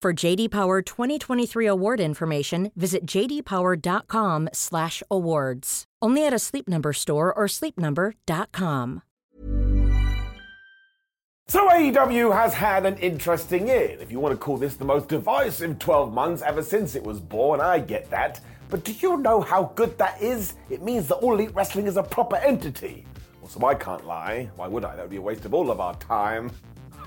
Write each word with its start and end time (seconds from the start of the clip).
For 0.00 0.12
JD 0.12 0.52
Power 0.52 0.80
2023 0.80 1.66
award 1.66 1.98
information, 1.98 2.70
visit 2.76 3.04
jdpower.com/awards. 3.04 5.84
Only 6.00 6.24
at 6.24 6.32
a 6.32 6.38
Sleep 6.38 6.68
Number 6.68 6.92
store 6.92 7.34
or 7.34 7.46
sleepnumber.com. 7.48 9.02
So 11.48 11.68
AEW 11.68 12.32
has 12.32 12.54
had 12.54 12.86
an 12.86 12.96
interesting 12.98 13.66
year. 13.66 13.96
If 14.00 14.12
you 14.12 14.20
want 14.20 14.34
to 14.34 14.38
call 14.38 14.56
this 14.56 14.76
the 14.76 14.84
most 14.84 15.08
divisive 15.08 15.80
12 15.80 16.14
months 16.14 16.42
ever 16.42 16.62
since 16.62 16.94
it 16.94 17.02
was 17.02 17.18
born, 17.18 17.60
I 17.60 17.80
get 17.80 18.08
that. 18.10 18.40
But 18.70 18.84
do 18.84 18.92
you 18.92 19.16
know 19.16 19.40
how 19.40 19.72
good 19.74 19.98
that 19.98 20.22
is? 20.22 20.54
It 20.70 20.80
means 20.80 21.08
that 21.08 21.16
All 21.16 21.34
Elite 21.34 21.52
Wrestling 21.56 21.88
is 21.88 21.96
a 21.96 22.04
proper 22.04 22.36
entity. 22.36 23.04
Well, 23.40 23.50
Also, 23.50 23.66
I 23.66 23.74
can't 23.74 24.06
lie. 24.06 24.48
Why 24.54 24.68
would 24.68 24.84
I? 24.84 24.94
That 24.94 25.02
would 25.02 25.10
be 25.10 25.16
a 25.16 25.20
waste 25.22 25.44
of 25.44 25.54
all 25.54 25.72
of 25.72 25.80
our 25.80 25.96
time. 25.96 26.52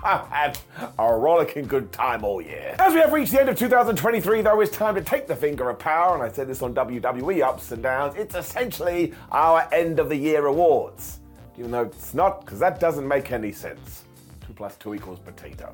I've 0.03 0.27
had 0.27 0.57
a 0.97 1.13
rollicking 1.13 1.67
good 1.67 1.91
time 1.91 2.23
all 2.23 2.41
year. 2.41 2.75
As 2.79 2.93
we 2.93 2.99
have 2.99 3.13
reached 3.13 3.31
the 3.31 3.39
end 3.39 3.49
of 3.49 3.57
2023, 3.57 4.41
though, 4.41 4.59
it's 4.61 4.75
time 4.75 4.95
to 4.95 5.01
take 5.01 5.27
the 5.27 5.35
finger 5.35 5.69
of 5.69 5.77
power, 5.77 6.15
and 6.15 6.23
I 6.23 6.31
said 6.31 6.47
this 6.47 6.61
on 6.61 6.73
WWE 6.73 7.43
Ups 7.43 7.71
and 7.71 7.83
Downs. 7.83 8.15
It's 8.15 8.35
essentially 8.35 9.13
our 9.31 9.67
end 9.71 9.99
of 9.99 10.09
the 10.09 10.15
year 10.15 10.47
awards. 10.47 11.19
Even 11.57 11.71
though 11.71 11.83
it's 11.83 12.13
not, 12.13 12.41
because 12.41 12.59
that 12.59 12.79
doesn't 12.79 13.07
make 13.07 13.31
any 13.31 13.51
sense. 13.51 14.05
2 14.47 14.53
plus 14.53 14.75
2 14.77 14.95
equals 14.95 15.19
potato. 15.19 15.73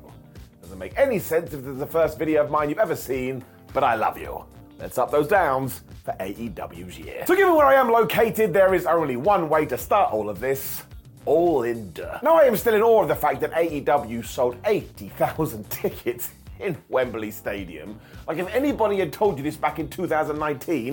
Doesn't 0.60 0.78
make 0.78 0.98
any 0.98 1.18
sense 1.18 1.54
if 1.54 1.60
this 1.62 1.72
is 1.72 1.78
the 1.78 1.86
first 1.86 2.18
video 2.18 2.44
of 2.44 2.50
mine 2.50 2.68
you've 2.68 2.78
ever 2.78 2.96
seen, 2.96 3.42
but 3.72 3.82
I 3.82 3.94
love 3.94 4.18
you. 4.18 4.44
Let's 4.78 4.98
up 4.98 5.10
those 5.10 5.26
downs 5.26 5.82
for 6.04 6.12
AEW's 6.20 6.98
year. 6.98 7.24
So, 7.26 7.34
given 7.34 7.54
where 7.54 7.66
I 7.66 7.74
am 7.74 7.90
located, 7.90 8.52
there 8.52 8.74
is 8.74 8.86
only 8.86 9.16
one 9.16 9.48
way 9.48 9.66
to 9.66 9.78
start 9.78 10.12
all 10.12 10.28
of 10.28 10.38
this 10.38 10.82
all 11.24 11.62
in 11.62 11.92
dirt. 11.92 12.20
Now, 12.22 12.36
I 12.36 12.42
am 12.42 12.56
still 12.56 12.74
in 12.74 12.82
awe 12.82 13.02
of 13.02 13.08
the 13.08 13.16
fact 13.16 13.40
that 13.40 13.52
AEW 13.52 14.24
sold 14.24 14.56
80,000 14.64 15.68
tickets 15.70 16.30
in 16.60 16.76
Wembley 16.88 17.30
Stadium. 17.30 17.98
Like, 18.26 18.38
if 18.38 18.52
anybody 18.54 18.98
had 18.98 19.12
told 19.12 19.38
you 19.38 19.44
this 19.44 19.56
back 19.56 19.78
in 19.78 19.88
2019, 19.88 20.92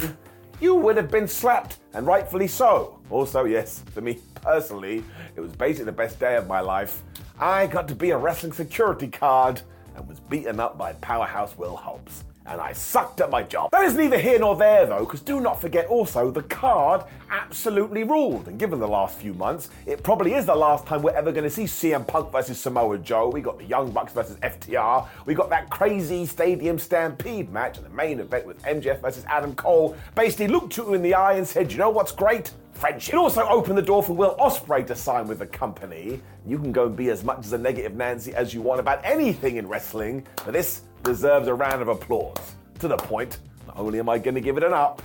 you 0.62 0.76
would 0.76 0.96
have 0.96 1.12
been 1.12 1.28
slapped, 1.28 1.80
and 1.94 2.08
rightfully 2.08 2.48
so. 2.48 3.00
Also, 3.10 3.46
yes, 3.46 3.84
for 3.94 4.02
me 4.02 4.20
personally, 4.42 5.04
it 5.36 5.42
was 5.42 5.52
basically 5.52 5.86
the 5.86 5.92
best 5.92 6.20
day 6.20 6.36
of 6.36 6.48
my 6.48 6.62
life. 6.62 7.04
I 7.40 7.68
got 7.68 7.88
to 7.90 7.96
be 7.96 8.12
a 8.12 8.18
wrestling 8.18 8.54
security 8.54 9.08
card 9.08 9.62
and 9.96 10.08
was 10.08 10.20
beaten 10.20 10.60
up 10.60 10.78
by 10.78 10.94
powerhouse 10.94 11.58
Will 11.58 11.76
Hobbs. 11.76 12.24
And 12.48 12.62
I 12.62 12.74
sucked 12.74 13.22
at 13.22 13.32
my 13.32 13.42
job. 13.42 13.72
That 13.72 13.86
is 13.86 13.96
neither 13.96 14.20
here 14.20 14.38
nor 14.38 14.56
there 14.56 14.86
though, 14.86 15.00
because 15.00 15.22
do 15.22 15.40
not 15.40 15.60
forget 15.60 15.88
also 15.88 16.30
the 16.30 16.44
card 16.44 17.04
absolutely 17.32 18.04
ruled. 18.04 18.48
And 18.48 18.60
given 18.60 18.80
the 18.80 18.88
last 18.88 19.18
few 19.18 19.34
months, 19.34 19.70
it 19.88 20.04
probably 20.04 20.36
is 20.36 20.46
the 20.46 20.56
last 20.56 20.86
time 20.86 21.02
we're 21.02 21.16
ever 21.16 21.32
going 21.32 21.44
to 21.44 21.50
see 21.50 21.64
CM 21.64 22.06
Punk 22.06 22.32
versus 22.32 22.60
Samoa 22.60 23.00
Joe. 23.00 23.30
We 23.30 23.42
got 23.42 23.58
the 23.58 23.66
Young 23.66 23.92
Bucks 23.92 24.14
versus 24.14 24.38
FTR. 24.38 25.08
We 25.26 25.34
got 25.34 25.50
that 25.50 25.70
crazy 25.72 26.26
Stadium 26.26 26.78
Stampede 26.78 27.52
match, 27.52 27.78
and 27.78 27.86
the 27.86 27.90
main 27.90 28.20
event 28.20 28.46
with 28.46 28.62
MJF 28.62 29.02
versus 29.02 29.26
Adam 29.28 29.56
Cole 29.56 29.96
basically 30.14 30.48
looked 30.48 30.78
you 30.78 30.94
in 30.94 31.02
the 31.02 31.16
eye 31.16 31.34
and 31.34 31.48
said, 31.48 31.72
"You 31.72 31.80
know 31.80 31.90
what's 31.90 32.12
great? 32.12 32.52
friendship. 32.76 33.14
It 33.14 33.18
also 33.18 33.48
opened 33.48 33.78
the 33.78 33.82
door 33.82 34.04
for 34.04 34.14
Will 34.14 34.36
Ospreay 34.38 34.86
to 34.88 34.96
sign 34.96 35.28
with 35.28 35.40
the 35.40 35.48
company. 35.48 36.22
You 36.46 36.60
can 36.60 36.72
go 36.72 36.88
and 36.88 36.96
be 36.96 37.10
as 37.10 37.24
much 37.24 37.40
as 37.40 37.54
a 37.54 37.58
negative 37.58 37.96
Nancy 37.96 38.36
as 38.36 38.54
you 38.54 38.62
want 38.62 38.80
about 38.80 39.00
anything 39.04 39.56
in 39.56 39.68
wrestling, 39.68 40.28
but 40.44 40.54
this 40.54 40.82
deserves 41.06 41.48
a 41.48 41.54
round 41.54 41.82
of 41.82 41.88
applause. 41.88 42.56
To 42.80 42.88
the 42.88 42.98
point, 42.98 43.40
not 43.68 43.78
only 43.78 44.00
am 44.00 44.10
I 44.10 44.18
going 44.18 44.36
to 44.36 44.42
give 44.42 44.58
it 44.58 44.64
an 44.64 44.74
up, 44.74 45.02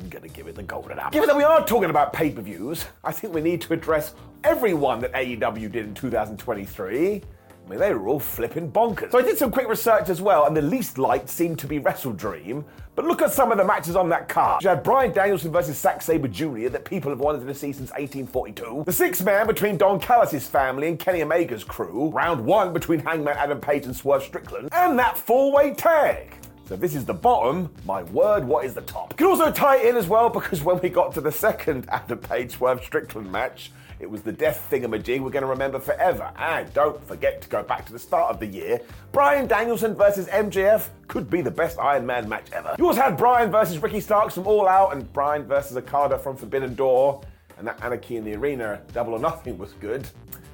I'm 0.00 0.08
going 0.08 0.22
to 0.22 0.28
give 0.28 0.46
it 0.46 0.56
the 0.56 0.62
golden 0.62 0.98
apple. 0.98 1.12
Given 1.12 1.28
that 1.28 1.36
we 1.36 1.44
are 1.44 1.64
talking 1.64 1.90
about 1.90 2.12
pay 2.12 2.30
per 2.30 2.42
views, 2.42 2.84
I 3.04 3.12
think 3.12 3.32
we 3.32 3.40
need 3.40 3.60
to 3.62 3.72
address 3.72 4.14
everyone 4.44 5.00
that 5.00 5.12
AEW 5.12 5.70
did 5.70 5.86
in 5.86 5.94
2023. 5.94 7.22
I 7.66 7.68
mean, 7.68 7.80
they 7.80 7.92
were 7.92 8.06
all 8.06 8.20
flipping 8.20 8.70
bonkers. 8.70 9.10
So 9.10 9.18
I 9.18 9.22
did 9.22 9.38
some 9.38 9.50
quick 9.50 9.68
research 9.68 10.08
as 10.08 10.22
well, 10.22 10.46
and 10.46 10.56
the 10.56 10.62
least 10.62 10.98
liked 10.98 11.28
seemed 11.28 11.58
to 11.58 11.66
be 11.66 11.80
WrestleDream. 11.80 12.62
But 12.94 13.06
look 13.06 13.22
at 13.22 13.32
some 13.32 13.50
of 13.50 13.58
the 13.58 13.64
matches 13.64 13.96
on 13.96 14.08
that 14.10 14.28
card. 14.28 14.62
You 14.62 14.68
had 14.68 14.84
Bryan 14.84 15.12
Danielson 15.12 15.50
versus 15.50 15.76
Zack 15.76 16.00
Sabre 16.00 16.28
Jr. 16.28 16.68
that 16.68 16.84
people 16.84 17.10
have 17.10 17.18
wanted 17.18 17.44
to 17.44 17.54
see 17.54 17.72
since 17.72 17.90
1842. 17.90 18.84
The 18.86 18.92
six 18.92 19.20
man 19.20 19.48
between 19.48 19.76
Don 19.76 19.98
Callis' 19.98 20.46
family 20.46 20.86
and 20.86 20.96
Kenny 20.96 21.22
Omega's 21.22 21.64
crew. 21.64 22.10
Round 22.10 22.44
one 22.44 22.72
between 22.72 23.00
Hangman 23.00 23.36
Adam 23.36 23.60
Page 23.60 23.84
and 23.84 23.96
Swerve 23.96 24.22
Strickland. 24.22 24.68
And 24.70 24.96
that 25.00 25.18
four 25.18 25.52
way 25.52 25.74
tag. 25.74 26.32
So 26.68 26.76
this 26.76 26.94
is 26.94 27.04
the 27.04 27.14
bottom, 27.14 27.70
my 27.84 28.04
word, 28.04 28.44
what 28.44 28.64
is 28.64 28.74
the 28.74 28.82
top? 28.82 29.12
You 29.12 29.16
can 29.16 29.26
also 29.26 29.52
tie 29.52 29.78
it 29.78 29.86
in 29.86 29.96
as 29.96 30.06
well 30.06 30.28
because 30.28 30.62
when 30.62 30.80
we 30.80 30.88
got 30.88 31.12
to 31.14 31.20
the 31.20 31.30
second 31.30 31.86
Adam 31.90 32.18
Page 32.18 32.52
Swerve 32.52 32.82
Strickland 32.82 33.30
match, 33.30 33.70
it 33.98 34.10
was 34.10 34.22
the 34.22 34.32
death 34.32 34.66
thingamajig 34.70 35.20
we're 35.20 35.30
going 35.30 35.42
to 35.42 35.48
remember 35.48 35.78
forever. 35.78 36.30
And 36.36 36.72
don't 36.74 37.02
forget 37.06 37.40
to 37.42 37.48
go 37.48 37.62
back 37.62 37.86
to 37.86 37.92
the 37.92 37.98
start 37.98 38.30
of 38.30 38.40
the 38.40 38.46
year. 38.46 38.80
Bryan 39.12 39.46
Danielson 39.46 39.94
versus 39.94 40.26
MJF 40.28 40.88
could 41.08 41.30
be 41.30 41.40
the 41.40 41.50
best 41.50 41.78
Iron 41.78 42.04
Man 42.04 42.28
match 42.28 42.46
ever. 42.52 42.74
You 42.78 42.86
also 42.86 43.00
had 43.00 43.16
Bryan 43.16 43.50
versus 43.50 43.78
Ricky 43.78 44.00
Starks 44.00 44.34
from 44.34 44.46
All 44.46 44.68
Out 44.68 44.94
and 44.94 45.10
Bryan 45.12 45.44
versus 45.44 45.76
Okada 45.76 46.18
from 46.18 46.36
Forbidden 46.36 46.74
Door. 46.74 47.22
And 47.58 47.66
that 47.66 47.82
Anarchy 47.82 48.16
in 48.16 48.24
the 48.24 48.34
Arena 48.34 48.80
Double 48.92 49.14
or 49.14 49.18
Nothing 49.18 49.56
was 49.56 49.72
good. 49.74 50.06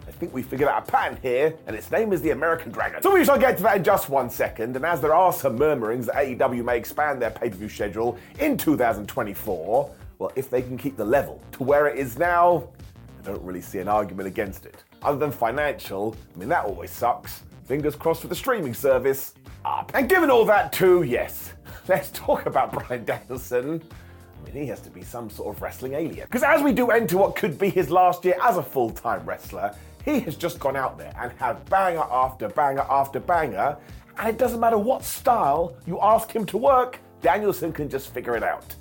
I 0.07 0.11
think 0.11 0.33
we 0.35 0.43
figured 0.43 0.69
out 0.69 0.89
a 0.89 0.91
pattern 0.91 1.19
here, 1.23 1.55
and 1.67 1.75
its 1.75 1.91
name 1.91 2.13
is 2.13 2.21
the 2.23 2.31
American 2.31 2.71
Dragon. 2.71 3.03
So 3.03 3.15
we 3.15 3.25
shall 3.25 3.39
get 3.39 3.57
to 3.57 3.63
that 3.65 3.77
in 3.77 3.85
just 3.85 4.09
one 4.09 4.31
second, 4.31 4.77
and 4.77 4.85
as 4.85 5.01
there 5.01 5.15
are 5.15 5.33
some 5.33 5.57
murmurings 5.57 6.07
that 6.07 6.17
AEW 6.17 6.65
may 6.65 6.77
expand 6.77 7.23
their 7.23 7.31
pay-per-view 7.31 7.69
schedule 7.69 8.19
in 8.39 8.57
2024, 8.57 9.91
well, 10.19 10.33
if 10.37 10.51
they 10.51 10.63
can 10.63 10.77
keep 10.77 10.97
the 10.97 11.05
level 11.05 11.41
to 11.53 11.63
where 11.65 11.89
it 11.89 11.99
is 11.99 12.19
now, 12.19 12.69
I 13.23 13.27
don't 13.27 13.43
really 13.43 13.61
see 13.61 13.79
an 13.79 13.89
argument 13.89 14.27
against 14.27 14.67
it. 14.67 14.83
Other 15.03 15.19
than 15.19 15.31
financial, 15.31 16.17
I 16.35 16.39
mean, 16.39 16.49
that 16.49 16.65
always 16.65 16.91
sucks. 16.91 17.43
Fingers 17.67 17.95
crossed 17.95 18.23
for 18.23 18.29
the 18.29 18.35
streaming 18.35 18.75
service. 18.75 19.35
Up. 19.65 19.93
And 19.95 20.09
given 20.09 20.29
all 20.29 20.45
that 20.47 20.73
too, 20.73 21.05
yes, 21.05 21.53
let's 21.89 22.11
talk 22.11 22.47
about 22.47 22.73
Bryan 22.73 23.05
Danielson. 23.05 23.81
I 23.81 24.45
mean, 24.45 24.61
he 24.61 24.67
has 24.69 24.81
to 24.81 24.91
be 24.91 25.03
some 25.03 25.31
sort 25.31 25.55
of 25.55 25.63
wrestling 25.63 25.93
alien. 25.93 26.27
Because 26.27 26.43
as 26.43 26.63
we 26.63 26.73
do 26.73 26.91
enter 26.91 27.17
what 27.17 27.37
could 27.37 27.59
be 27.59 27.71
his 27.71 27.91
last 27.91 28.25
year 28.25 28.35
as 28.43 28.57
a 28.57 28.63
full 28.63 28.91
time 28.91 29.25
wrestler, 29.25 29.73
he 30.05 30.19
has 30.21 30.35
just 30.35 30.59
gone 30.59 30.75
out 30.75 30.99
there 30.99 31.15
and 31.21 31.31
had 31.39 31.65
banger 31.71 32.03
after 32.11 32.49
banger 32.49 32.85
after 32.91 33.21
banger, 33.21 33.77
and 34.19 34.29
it 34.29 34.37
doesn't 34.37 34.59
matter 34.59 34.79
what 34.79 35.05
style 35.05 35.77
you 35.87 36.01
ask 36.01 36.35
him 36.35 36.45
to 36.47 36.59
work, 36.59 36.99
Danielson 37.21 37.73
can 37.73 37.89
just 37.89 38.13
figure 38.13 38.37
it 38.37 38.43
out. 38.43 38.75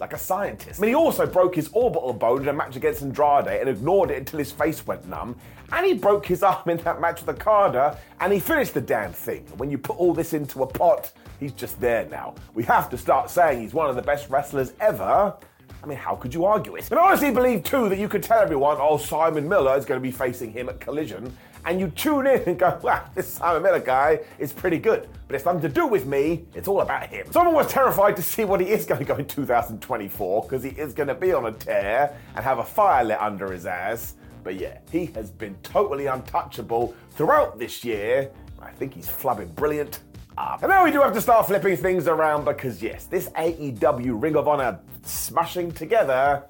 Like 0.00 0.12
a 0.12 0.18
scientist. 0.18 0.80
I 0.80 0.82
mean, 0.82 0.90
he 0.90 0.94
also 0.94 1.26
broke 1.26 1.54
his 1.54 1.68
orbital 1.72 2.12
bone 2.12 2.42
in 2.42 2.48
a 2.48 2.52
match 2.52 2.76
against 2.76 3.02
Andrade 3.02 3.60
and 3.60 3.68
ignored 3.68 4.10
it 4.10 4.18
until 4.18 4.38
his 4.38 4.50
face 4.50 4.86
went 4.86 5.06
numb. 5.06 5.36
And 5.72 5.86
he 5.86 5.94
broke 5.94 6.26
his 6.26 6.42
arm 6.42 6.68
in 6.68 6.78
that 6.78 7.00
match 7.00 7.24
with 7.24 7.40
Okada, 7.40 7.98
and 8.20 8.32
he 8.32 8.40
finished 8.40 8.74
the 8.74 8.80
damn 8.80 9.12
thing. 9.12 9.46
When 9.56 9.70
you 9.70 9.78
put 9.78 9.96
all 9.96 10.12
this 10.12 10.32
into 10.32 10.62
a 10.62 10.66
pot, 10.66 11.12
he's 11.38 11.52
just 11.52 11.80
there 11.80 12.06
now. 12.06 12.34
We 12.54 12.64
have 12.64 12.90
to 12.90 12.98
start 12.98 13.30
saying 13.30 13.60
he's 13.60 13.74
one 13.74 13.88
of 13.88 13.96
the 13.96 14.02
best 14.02 14.28
wrestlers 14.28 14.72
ever. 14.80 15.34
I 15.82 15.86
mean, 15.86 15.98
how 15.98 16.14
could 16.14 16.32
you 16.32 16.44
argue 16.44 16.76
it? 16.76 16.88
And 16.90 16.98
I 16.98 17.08
honestly 17.08 17.32
believe 17.32 17.64
too 17.64 17.88
that 17.88 17.98
you 17.98 18.08
could 18.08 18.22
tell 18.22 18.38
everyone, 18.38 18.76
oh, 18.78 18.98
Simon 18.98 19.48
Miller 19.48 19.76
is 19.76 19.84
going 19.84 20.00
to 20.00 20.02
be 20.02 20.12
facing 20.12 20.52
him 20.52 20.68
at 20.68 20.78
Collision, 20.78 21.36
and 21.64 21.78
you 21.78 21.88
tune 21.88 22.26
in 22.26 22.42
and 22.46 22.58
go, 22.58 22.78
wow, 22.82 23.04
this 23.14 23.28
Simon 23.28 23.62
Miller 23.62 23.80
guy 23.80 24.20
is 24.38 24.52
pretty 24.52 24.78
good. 24.78 25.08
But 25.26 25.36
it's 25.36 25.44
nothing 25.44 25.62
to 25.62 25.68
do 25.68 25.86
with 25.86 26.06
me, 26.06 26.44
it's 26.54 26.68
all 26.68 26.80
about 26.80 27.06
him. 27.06 27.26
So 27.30 27.40
I'm 27.40 27.46
almost 27.46 27.70
terrified 27.70 28.16
to 28.16 28.22
see 28.22 28.44
what 28.44 28.60
he 28.60 28.68
is 28.68 28.84
going 28.84 28.98
to 28.98 29.04
go 29.04 29.16
in 29.16 29.26
2024, 29.26 30.42
because 30.42 30.62
he 30.62 30.70
is 30.70 30.92
going 30.92 31.08
to 31.08 31.14
be 31.14 31.32
on 31.32 31.46
a 31.46 31.52
tear 31.52 32.16
and 32.34 32.44
have 32.44 32.58
a 32.58 32.64
fire 32.64 33.04
lit 33.04 33.20
under 33.20 33.52
his 33.52 33.66
ass. 33.66 34.14
But 34.44 34.56
yeah, 34.56 34.78
he 34.90 35.06
has 35.06 35.30
been 35.30 35.54
totally 35.62 36.06
untouchable 36.06 36.94
throughout 37.12 37.58
this 37.58 37.84
year. 37.84 38.30
I 38.60 38.70
think 38.70 38.94
he's 38.94 39.08
flubbing 39.08 39.54
brilliant. 39.54 40.00
up. 40.36 40.62
And 40.62 40.70
now 40.70 40.84
we 40.84 40.90
do 40.90 41.00
have 41.00 41.12
to 41.14 41.20
start 41.20 41.46
flipping 41.46 41.76
things 41.76 42.08
around 42.08 42.44
because, 42.44 42.82
yes, 42.82 43.04
this 43.04 43.28
AEW 43.30 44.20
Ring 44.20 44.36
of 44.36 44.48
Honor 44.48 44.78
smashing 45.02 45.72
together, 45.72 46.44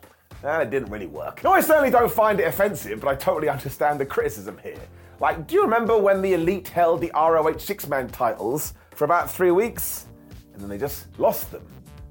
it 0.45 0.71
didn't 0.71 0.91
really 0.91 1.07
work. 1.07 1.43
No, 1.45 1.53
I 1.53 1.61
certainly 1.61 1.91
don't 1.91 2.11
find 2.11 2.41
it 2.41 2.47
offensive, 2.47 3.01
but 3.01 3.09
I 3.09 3.15
totally 3.15 3.49
understand 3.49 4.01
the 4.01 4.07
criticism 4.07 4.59
here. 4.63 4.81
Like, 5.23 5.47
do 5.47 5.55
you 5.55 5.63
remember 5.63 5.97
when 5.97 6.21
the 6.21 6.35
Elite 6.35 6.67
held 6.67 7.01
the 7.01 7.13
ROH 7.15 7.59
six 7.59 7.87
man 7.87 8.09
titles 8.09 8.75
for 8.97 9.05
about 9.05 9.31
three 9.31 9.53
weeks? 9.53 10.07
And 10.53 10.61
then 10.61 10.69
they 10.69 10.77
just 10.77 11.07
lost 11.17 11.53
them. 11.53 11.63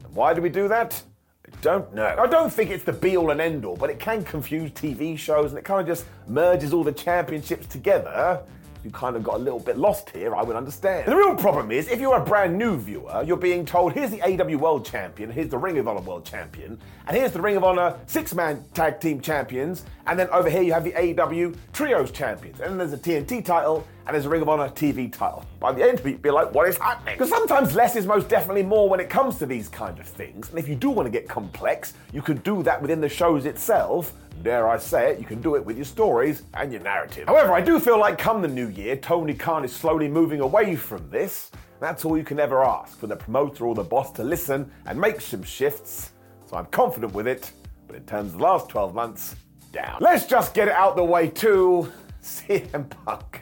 And 0.05 0.15
why 0.15 0.33
do 0.33 0.41
we 0.41 0.47
do 0.47 0.69
that? 0.69 1.03
I 1.45 1.49
don't 1.61 1.93
know. 1.93 2.15
I 2.17 2.25
don't 2.25 2.49
think 2.49 2.69
it's 2.69 2.85
the 2.85 2.93
be 2.93 3.17
all 3.17 3.31
and 3.31 3.41
end 3.41 3.65
all, 3.65 3.75
but 3.75 3.89
it 3.89 3.99
can 3.99 4.23
confuse 4.23 4.71
TV 4.71 5.17
shows 5.17 5.51
and 5.51 5.59
it 5.59 5.65
kind 5.65 5.81
of 5.81 5.87
just 5.87 6.05
merges 6.25 6.71
all 6.71 6.85
the 6.85 6.93
championships 6.93 7.67
together 7.67 8.41
you 8.83 8.91
kind 8.91 9.15
of 9.15 9.23
got 9.23 9.35
a 9.35 9.39
little 9.39 9.59
bit 9.59 9.77
lost 9.77 10.09
here, 10.09 10.35
I 10.35 10.41
would 10.41 10.55
understand. 10.55 11.07
The 11.07 11.15
real 11.15 11.35
problem 11.35 11.71
is, 11.71 11.87
if 11.87 11.99
you're 11.99 12.17
a 12.17 12.23
brand 12.23 12.57
new 12.57 12.77
viewer, 12.77 13.23
you're 13.25 13.37
being 13.37 13.65
told, 13.65 13.93
here's 13.93 14.11
the 14.11 14.19
AEW 14.19 14.57
World 14.57 14.85
Champion, 14.85 15.31
here's 15.31 15.49
the 15.49 15.57
Ring 15.57 15.77
of 15.77 15.87
Honor 15.87 16.01
World 16.01 16.25
Champion, 16.25 16.79
and 17.07 17.17
here's 17.17 17.31
the 17.31 17.41
Ring 17.41 17.55
of 17.57 17.63
Honor 17.63 17.97
six 18.07 18.33
man 18.33 18.63
tag 18.73 18.99
team 18.99 19.21
champions, 19.21 19.85
and 20.07 20.17
then 20.17 20.27
over 20.29 20.49
here 20.49 20.61
you 20.61 20.73
have 20.73 20.83
the 20.83 20.93
AEW 20.93 21.55
Trios 21.73 22.11
champions, 22.11 22.59
and 22.59 22.71
then 22.71 22.77
there's 22.77 22.93
a 22.93 22.97
TNT 22.97 23.43
title, 23.45 23.87
and 24.07 24.15
there's 24.15 24.25
a 24.25 24.29
Ring 24.29 24.41
of 24.41 24.49
Honor 24.49 24.69
TV 24.69 25.11
title. 25.11 25.45
By 25.59 25.73
the 25.73 25.87
end, 25.87 26.01
you'd 26.03 26.21
be 26.21 26.31
like, 26.31 26.53
what 26.53 26.67
is 26.67 26.77
happening? 26.77 27.15
Because 27.15 27.29
sometimes 27.29 27.75
less 27.75 27.95
is 27.95 28.07
most 28.07 28.29
definitely 28.29 28.63
more 28.63 28.89
when 28.89 28.99
it 28.99 29.09
comes 29.09 29.37
to 29.37 29.45
these 29.45 29.69
kind 29.69 29.99
of 29.99 30.07
things, 30.07 30.49
and 30.49 30.57
if 30.57 30.67
you 30.67 30.75
do 30.75 30.89
want 30.89 31.05
to 31.05 31.11
get 31.11 31.29
complex, 31.29 31.93
you 32.11 32.21
can 32.21 32.37
do 32.37 32.63
that 32.63 32.81
within 32.81 32.99
the 32.99 33.09
shows 33.09 33.45
itself, 33.45 34.13
dare 34.43 34.67
I 34.67 34.77
say 34.77 35.11
it, 35.11 35.19
you 35.19 35.25
can 35.25 35.41
do 35.41 35.55
it 35.55 35.65
with 35.65 35.77
your 35.77 35.85
stories 35.85 36.43
and 36.53 36.71
your 36.71 36.81
narrative. 36.81 37.27
However, 37.27 37.53
I 37.53 37.61
do 37.61 37.79
feel 37.79 37.99
like 37.99 38.17
come 38.17 38.41
the 38.41 38.47
new 38.47 38.67
year, 38.69 38.95
Tony 38.95 39.33
Khan 39.33 39.63
is 39.63 39.75
slowly 39.75 40.07
moving 40.07 40.41
away 40.41 40.75
from 40.75 41.09
this. 41.09 41.51
That's 41.79 42.05
all 42.05 42.17
you 42.17 42.23
can 42.23 42.39
ever 42.39 42.63
ask 42.63 42.99
for 42.99 43.07
the 43.07 43.15
promoter 43.15 43.65
or 43.65 43.75
the 43.75 43.83
boss 43.83 44.11
to 44.13 44.23
listen 44.23 44.71
and 44.85 44.99
make 44.99 45.21
some 45.21 45.43
shifts. 45.43 46.11
So 46.45 46.57
I'm 46.57 46.67
confident 46.67 47.13
with 47.13 47.27
it, 47.27 47.51
but 47.87 47.95
in 47.95 48.05
terms 48.05 48.33
of 48.33 48.39
the 48.39 48.43
last 48.43 48.69
12 48.69 48.93
months, 48.93 49.35
down. 49.71 49.97
Let's 50.01 50.25
just 50.25 50.53
get 50.53 50.67
it 50.67 50.73
out 50.73 50.95
the 50.95 51.03
way 51.03 51.29
too. 51.29 51.91
CM 52.21 52.89
Punk 53.05 53.41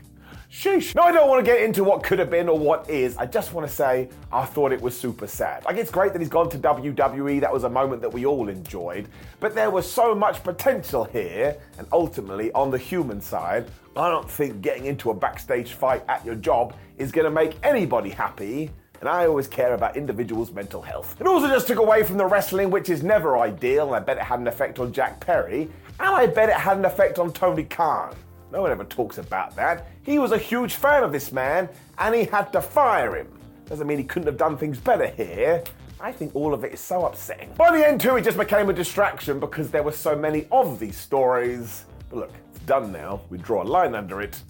Sheesh. 0.59 0.93
No, 0.93 1.03
I 1.03 1.13
don't 1.13 1.29
want 1.29 1.39
to 1.39 1.49
get 1.49 1.61
into 1.61 1.85
what 1.85 2.03
could 2.03 2.19
have 2.19 2.29
been 2.29 2.49
or 2.49 2.59
what 2.59 2.89
is. 2.89 3.15
I 3.15 3.25
just 3.25 3.53
want 3.53 3.65
to 3.65 3.73
say 3.73 4.09
I 4.29 4.43
thought 4.43 4.73
it 4.73 4.81
was 4.81 4.99
super 4.99 5.25
sad. 5.25 5.63
Like, 5.63 5.77
it's 5.77 5.89
great 5.89 6.11
that 6.11 6.19
he's 6.19 6.27
gone 6.27 6.49
to 6.49 6.57
WWE. 6.57 7.39
That 7.39 7.53
was 7.53 7.63
a 7.63 7.69
moment 7.69 8.01
that 8.01 8.11
we 8.11 8.25
all 8.25 8.49
enjoyed. 8.49 9.07
But 9.39 9.55
there 9.55 9.69
was 9.69 9.89
so 9.89 10.13
much 10.13 10.43
potential 10.43 11.05
here. 11.05 11.55
And 11.77 11.87
ultimately, 11.93 12.51
on 12.51 12.71
the 12.71 12.77
human 12.77 13.21
side, 13.21 13.71
I 13.95 14.09
don't 14.09 14.29
think 14.29 14.61
getting 14.61 14.83
into 14.83 15.11
a 15.11 15.13
backstage 15.13 15.71
fight 15.71 16.03
at 16.09 16.25
your 16.25 16.35
job 16.35 16.75
is 16.97 17.09
going 17.13 17.23
to 17.23 17.31
make 17.31 17.55
anybody 17.63 18.09
happy 18.09 18.69
and 18.99 19.07
I 19.07 19.27
always 19.27 19.47
care 19.47 19.75
about 19.75 19.95
individuals' 19.95 20.51
mental 20.51 20.81
health. 20.81 21.15
It 21.21 21.25
also 21.25 21.47
just 21.47 21.67
took 21.67 21.77
away 21.77 22.03
from 22.03 22.17
the 22.17 22.25
wrestling, 22.25 22.69
which 22.69 22.89
is 22.89 23.01
never 23.01 23.37
ideal, 23.37 23.87
and 23.87 23.95
I 23.95 23.99
bet 24.01 24.17
it 24.17 24.23
had 24.23 24.41
an 24.41 24.47
effect 24.49 24.77
on 24.77 24.91
Jack 24.91 25.21
Perry, 25.21 25.69
and 26.01 26.09
I 26.09 26.27
bet 26.27 26.49
it 26.49 26.55
had 26.55 26.75
an 26.75 26.83
effect 26.83 27.17
on 27.17 27.31
Tony 27.31 27.63
Khan. 27.63 28.13
No 28.51 28.61
one 28.61 28.71
ever 28.71 28.83
talks 28.83 29.17
about 29.17 29.55
that. 29.55 29.87
He 30.03 30.17
was 30.19 30.31
a 30.31 30.37
huge 30.37 30.75
fan 30.75 31.03
of 31.03 31.11
this 31.11 31.31
man 31.31 31.69
and 31.97 32.15
he 32.15 32.23
had 32.23 32.51
to 32.53 32.61
fire 32.61 33.15
him. 33.15 33.27
Doesn't 33.67 33.85
mean 33.85 33.97
he 33.99 34.03
couldn't 34.03 34.27
have 34.27 34.37
done 34.37 34.57
things 34.57 34.79
better 34.79 35.07
here. 35.07 35.63
I 35.99 36.11
think 36.11 36.35
all 36.35 36.53
of 36.53 36.63
it 36.63 36.73
is 36.73 36.79
so 36.79 37.05
upsetting. 37.05 37.53
By 37.57 37.75
the 37.75 37.85
end, 37.85 38.01
too, 38.01 38.15
it 38.15 38.23
just 38.23 38.37
became 38.37 38.69
a 38.69 38.73
distraction 38.73 39.39
because 39.39 39.69
there 39.69 39.83
were 39.83 39.91
so 39.91 40.15
many 40.15 40.47
of 40.51 40.79
these 40.79 40.97
stories. 40.97 41.85
But 42.09 42.19
look, 42.19 42.33
it's 42.49 42.59
done 42.61 42.91
now. 42.91 43.21
We 43.29 43.37
draw 43.37 43.63
a 43.63 43.65
line 43.65 43.95
under 43.95 44.21
it. 44.21 44.41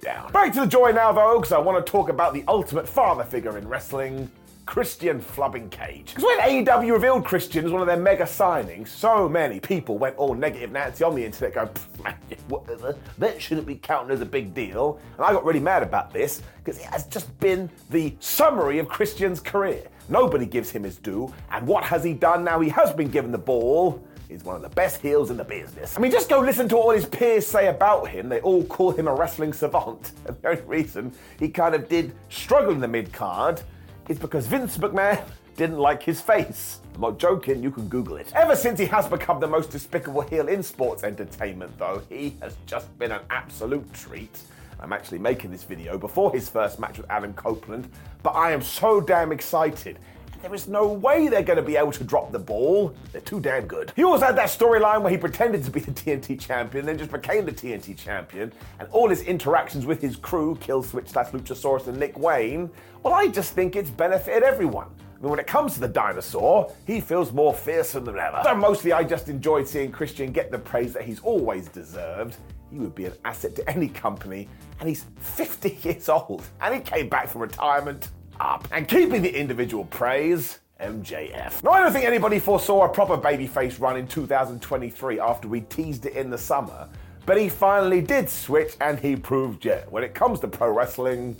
Down. 0.00 0.30
Back 0.32 0.52
to 0.52 0.60
the 0.60 0.66
joy 0.66 0.92
now, 0.92 1.12
though, 1.12 1.38
because 1.38 1.52
I 1.52 1.58
want 1.58 1.84
to 1.84 1.90
talk 1.90 2.10
about 2.10 2.34
the 2.34 2.44
ultimate 2.46 2.86
father 2.86 3.24
figure 3.24 3.56
in 3.58 3.66
wrestling. 3.66 4.30
Christian 4.66 5.20
Flubbing 5.20 5.70
Cage. 5.70 6.14
Because 6.14 6.24
when 6.24 6.38
AEW 6.40 6.92
revealed 6.92 7.24
Christian 7.24 7.64
as 7.64 7.70
one 7.70 7.80
of 7.80 7.86
their 7.86 7.98
mega 7.98 8.24
signings, 8.24 8.88
so 8.88 9.28
many 9.28 9.60
people 9.60 9.98
went 9.98 10.16
all 10.16 10.34
negative 10.34 10.72
Nancy 10.72 11.04
on 11.04 11.14
the 11.14 11.24
internet 11.24 11.54
going, 11.54 11.68
man, 12.02 12.14
whatever, 12.48 12.96
that 13.18 13.40
shouldn't 13.40 13.66
be 13.66 13.76
counted 13.76 14.12
as 14.12 14.20
a 14.20 14.26
big 14.26 14.54
deal. 14.54 15.00
And 15.16 15.24
I 15.24 15.32
got 15.32 15.44
really 15.44 15.60
mad 15.60 15.82
about 15.82 16.12
this 16.12 16.42
because 16.62 16.80
it 16.80 16.86
has 16.86 17.06
just 17.06 17.38
been 17.40 17.68
the 17.90 18.14
summary 18.20 18.78
of 18.78 18.88
Christian's 18.88 19.40
career. 19.40 19.86
Nobody 20.08 20.46
gives 20.46 20.70
him 20.70 20.84
his 20.84 20.96
due, 20.96 21.32
and 21.50 21.66
what 21.66 21.84
has 21.84 22.04
he 22.04 22.12
done 22.12 22.44
now 22.44 22.60
he 22.60 22.68
has 22.70 22.92
been 22.92 23.08
given 23.08 23.32
the 23.32 23.38
ball? 23.38 24.02
He's 24.28 24.42
one 24.42 24.56
of 24.56 24.62
the 24.62 24.70
best 24.70 25.00
heels 25.00 25.30
in 25.30 25.36
the 25.36 25.44
business. 25.44 25.96
I 25.96 26.00
mean, 26.00 26.10
just 26.10 26.28
go 26.28 26.40
listen 26.40 26.68
to 26.70 26.76
all 26.76 26.90
his 26.90 27.06
peers 27.06 27.46
say 27.46 27.68
about 27.68 28.08
him. 28.08 28.28
They 28.28 28.40
all 28.40 28.64
call 28.64 28.90
him 28.90 29.06
a 29.06 29.14
wrestling 29.14 29.52
savant. 29.52 30.12
And 30.26 30.36
the 30.42 30.48
only 30.48 30.62
reason 30.62 31.12
he 31.38 31.48
kind 31.48 31.74
of 31.74 31.88
did 31.88 32.14
struggle 32.30 32.72
in 32.72 32.80
the 32.80 32.88
mid 32.88 33.12
card 33.12 33.62
is 34.08 34.18
because 34.18 34.46
Vince 34.46 34.76
McMahon 34.78 35.22
didn't 35.56 35.78
like 35.78 36.02
his 36.02 36.20
face. 36.20 36.80
I'm 36.94 37.00
not 37.00 37.18
joking, 37.18 37.62
you 37.62 37.70
can 37.70 37.88
Google 37.88 38.16
it. 38.16 38.32
Ever 38.34 38.56
since 38.56 38.78
he 38.78 38.86
has 38.86 39.08
become 39.08 39.40
the 39.40 39.46
most 39.46 39.70
despicable 39.70 40.22
heel 40.22 40.48
in 40.48 40.62
sports 40.62 41.04
entertainment, 41.04 41.76
though, 41.78 42.02
he 42.08 42.36
has 42.40 42.56
just 42.66 42.96
been 42.98 43.12
an 43.12 43.22
absolute 43.30 43.90
treat. 43.92 44.38
I'm 44.80 44.92
actually 44.92 45.18
making 45.18 45.50
this 45.50 45.62
video 45.62 45.96
before 45.96 46.32
his 46.32 46.48
first 46.48 46.78
match 46.78 46.98
with 46.98 47.10
Adam 47.10 47.32
Copeland, 47.34 47.88
but 48.22 48.30
I 48.30 48.52
am 48.52 48.62
so 48.62 49.00
damn 49.00 49.32
excited. 49.32 49.98
There 50.44 50.54
is 50.54 50.68
no 50.68 50.86
way 50.88 51.28
they're 51.28 51.42
going 51.42 51.56
to 51.56 51.62
be 51.62 51.74
able 51.78 51.92
to 51.92 52.04
drop 52.04 52.30
the 52.30 52.38
ball. 52.38 52.94
They're 53.12 53.22
too 53.22 53.40
damn 53.40 53.66
good. 53.66 53.94
He 53.96 54.04
also 54.04 54.26
had 54.26 54.36
that 54.36 54.50
storyline 54.50 55.00
where 55.00 55.10
he 55.10 55.16
pretended 55.16 55.64
to 55.64 55.70
be 55.70 55.80
the 55.80 55.90
TNT 55.90 56.38
champion, 56.38 56.84
then 56.84 56.98
just 56.98 57.10
became 57.10 57.46
the 57.46 57.52
TNT 57.52 57.96
champion, 57.96 58.52
and 58.78 58.86
all 58.90 59.08
his 59.08 59.22
interactions 59.22 59.86
with 59.86 60.02
his 60.02 60.16
crew, 60.16 60.54
Killswitch, 60.56 61.08
slash 61.08 61.28
Luchasaurus, 61.28 61.86
and 61.86 61.98
Nick 61.98 62.18
Wayne, 62.18 62.70
well, 63.02 63.14
I 63.14 63.28
just 63.28 63.54
think 63.54 63.74
it's 63.74 63.88
benefited 63.88 64.42
everyone. 64.42 64.88
I 65.16 65.22
mean, 65.22 65.30
when 65.30 65.38
it 65.38 65.46
comes 65.46 65.72
to 65.74 65.80
the 65.80 65.88
dinosaur, 65.88 66.70
he 66.86 67.00
feels 67.00 67.32
more 67.32 67.54
fearsome 67.54 68.04
than 68.04 68.18
ever. 68.18 68.42
So 68.44 68.54
mostly 68.54 68.92
I 68.92 69.02
just 69.02 69.30
enjoyed 69.30 69.66
seeing 69.66 69.90
Christian 69.90 70.30
get 70.30 70.50
the 70.50 70.58
praise 70.58 70.92
that 70.92 71.04
he's 71.04 71.20
always 71.20 71.68
deserved. 71.68 72.36
He 72.70 72.78
would 72.78 72.94
be 72.94 73.06
an 73.06 73.14
asset 73.24 73.54
to 73.56 73.70
any 73.70 73.88
company, 73.88 74.50
and 74.78 74.90
he's 74.90 75.06
50 75.20 75.78
years 75.88 76.10
old, 76.10 76.42
and 76.60 76.74
he 76.74 76.82
came 76.82 77.08
back 77.08 77.28
from 77.28 77.40
retirement 77.40 78.10
up. 78.40 78.68
And 78.72 78.86
keeping 78.88 79.22
the 79.22 79.34
individual 79.34 79.84
praise, 79.86 80.60
MJF. 80.80 81.62
Now, 81.62 81.70
I 81.70 81.80
don't 81.80 81.92
think 81.92 82.04
anybody 82.04 82.38
foresaw 82.38 82.84
a 82.84 82.88
proper 82.88 83.16
babyface 83.16 83.80
run 83.80 83.96
in 83.96 84.06
2023 84.06 85.20
after 85.20 85.48
we 85.48 85.60
teased 85.62 86.06
it 86.06 86.14
in 86.14 86.30
the 86.30 86.38
summer, 86.38 86.88
but 87.26 87.38
he 87.38 87.48
finally 87.48 88.00
did 88.00 88.28
switch 88.28 88.74
and 88.80 88.98
he 88.98 89.16
proved 89.16 89.66
it. 89.66 89.86
When 89.90 90.02
it 90.02 90.14
comes 90.14 90.40
to 90.40 90.48
pro 90.48 90.70
wrestling, 90.70 91.36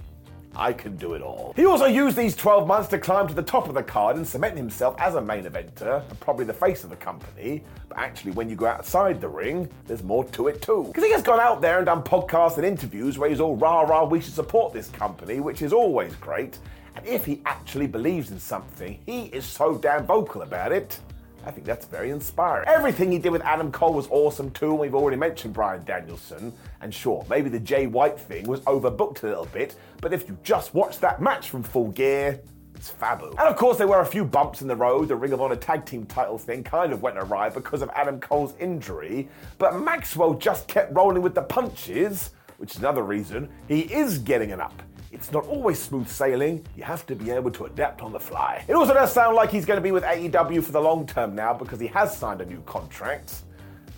I 0.57 0.73
can 0.73 0.97
do 0.97 1.15
it 1.15 1.23
all. 1.23 1.53
He 1.57 1.67
also 1.67 1.87
used 1.87 2.17
these 2.17 2.37
12 2.37 2.67
months 2.67 2.89
to 2.91 2.99
climb 2.99 3.29
to 3.29 3.35
the 3.35 3.43
top 3.43 3.69
of 3.69 3.75
the 3.75 3.83
card 3.83 4.17
and 4.17 4.27
cement 4.27 4.57
himself 4.57 4.95
as 4.99 5.15
a 5.15 5.21
main 5.21 5.45
eventer, 5.45 6.09
and 6.09 6.21
probably 6.21 6.45
the 6.45 6.55
face 6.55 6.85
of 6.85 6.91
the 6.91 6.97
company. 6.97 7.63
But 7.89 7.99
actually, 7.99 8.33
when 8.33 8.49
you 8.49 8.57
go 8.57 8.67
outside 8.67 9.21
the 9.21 9.29
ring, 9.29 9.69
there's 9.87 10.03
more 10.03 10.25
to 10.25 10.49
it 10.49 10.63
too. 10.63 10.85
Because 10.89 11.05
he 11.05 11.13
has 11.13 11.23
gone 11.23 11.41
out 11.41 11.61
there 11.61 11.79
and 11.79 11.87
done 11.87 12.03
podcasts 12.03 12.57
and 12.57 12.65
interviews 12.65 13.19
where 13.19 13.29
he's 13.29 13.41
all 13.41 13.57
rah 13.57 13.83
rah, 13.83 14.05
we 14.05 14.21
should 14.21 14.35
support 14.35 14.73
this 14.73 14.89
company, 14.89 15.41
which 15.41 15.63
is 15.63 15.73
always 15.73 16.15
great. 16.17 16.59
And 16.97 17.05
if 17.07 17.25
he 17.25 17.43
actually 17.45 17.87
believes 17.87 18.31
in 18.31 18.39
something, 18.39 18.99
he 19.05 19.25
is 19.27 19.45
so 19.45 19.77
damn 19.77 20.07
vocal 20.07 20.43
about 20.43 20.73
it. 20.73 20.99
I 21.47 21.51
think 21.51 21.67
that's 21.67 21.87
very 21.87 22.11
inspiring. 22.11 22.69
Everything 22.69 23.13
he 23.13 23.19
did 23.19 23.31
with 23.31 23.43
Adam 23.43 23.71
Cole 23.71 23.93
was 23.93 24.09
awesome 24.11 24.51
too. 24.51 24.71
And 24.71 24.79
we've 24.79 24.95
already 24.95 25.17
mentioned 25.17 25.55
Bryan 25.55 25.85
Danielson. 25.85 26.53
And 26.81 26.93
sure, 26.93 27.25
maybe 27.29 27.49
the 27.49 27.61
Jay 27.61 27.87
White 27.87 28.19
thing 28.19 28.47
was 28.47 28.61
overbooked 28.61 29.23
a 29.23 29.27
little 29.27 29.47
bit, 29.47 29.75
but 30.01 30.13
if 30.13 30.29
you 30.29 30.37
just 30.43 30.75
watch 30.75 30.99
that 31.01 31.21
match 31.21 31.51
from 31.51 31.63
Full 31.63 31.89
Gear, 31.93 32.41
it's 32.75 32.93
fabu. 32.93 33.31
And 33.31 33.41
of 33.41 33.57
course, 33.57 33.79
there 33.79 33.89
were 33.89 34.01
a 34.01 34.07
few 34.07 34.25
bumps 34.25 34.61
in 34.61 34.69
the 34.69 34.77
road. 34.77 35.09
The 35.09 35.17
Ring 35.17 35.33
of 35.33 35.41
Honor 35.41 35.57
tag 35.57 35.87
team 35.87 36.05
title 36.05 36.37
thing 36.39 36.63
kind 36.63 36.93
of 36.93 37.03
went 37.03 37.17
awry 37.17 37.49
because 37.49 37.83
of 37.83 37.91
Adam 37.95 38.21
Cole's 38.21 38.55
injury, 38.59 39.29
but 39.59 39.79
Maxwell 39.79 40.35
just 40.35 40.69
kept 40.69 40.95
rolling 40.95 41.23
with 41.23 41.35
the 41.35 41.43
punches, 41.43 42.33
which 42.59 42.73
is 42.73 42.79
another 42.79 43.03
reason 43.03 43.49
he 43.69 43.81
is 43.81 44.19
getting 44.19 44.53
an 44.53 44.61
up. 44.61 44.83
It's 45.15 45.31
not 45.31 45.47
always 45.47 45.81
smooth 45.81 46.09
sailing. 46.09 46.67
You 46.77 46.83
have 46.83 47.07
to 47.07 47.15
be 47.15 47.31
able 47.31 47.53
to 47.53 47.67
adapt 47.67 48.03
on 48.03 48.13
the 48.13 48.19
fly. 48.19 48.65
It 48.67 48.75
also 48.75 48.93
does 48.93 49.13
sound 49.13 49.37
like 49.37 49.51
he's 49.51 49.65
going 49.65 49.77
to 49.77 49.83
be 49.83 49.93
with 49.93 50.03
AEW 50.03 50.63
for 50.65 50.73
the 50.73 50.81
long 50.81 51.07
term 51.07 51.37
now 51.37 51.55
because 51.55 51.79
he 51.79 51.87
has 51.87 52.17
signed 52.17 52.41
a 52.41 52.45
new 52.45 52.61
contract. 52.63 53.43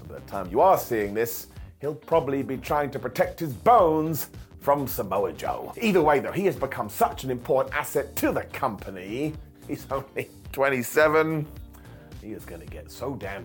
By 0.07 0.17
the 0.17 0.21
time 0.27 0.49
you 0.51 0.61
are 0.61 0.79
seeing 0.79 1.15
this, 1.15 1.49
he'll 1.81 1.95
probably 1.95 2.43
be 2.43 2.59
trying 2.59 2.91
to 2.91 2.99
protect 2.99 3.41
his 3.41 3.55
bones 3.55 4.29
from 4.61 4.87
Samoa 4.87 5.33
Joe. 5.33 5.73
Either 5.81 6.03
way, 6.03 6.21
though, 6.21 6.33
he 6.33 6.45
has 6.45 6.57
become 6.57 6.89
such 6.91 7.25
an 7.25 7.31
important 7.31 7.75
asset 7.75 8.15
to 8.17 8.31
the 8.31 8.43
company. 8.43 9.33
He's 9.67 9.87
only 9.91 10.29
27. 10.53 11.47
He 12.23 12.33
is 12.33 12.45
going 12.45 12.61
to 12.61 12.67
get 12.67 12.91
so 12.91 13.15
damn 13.15 13.45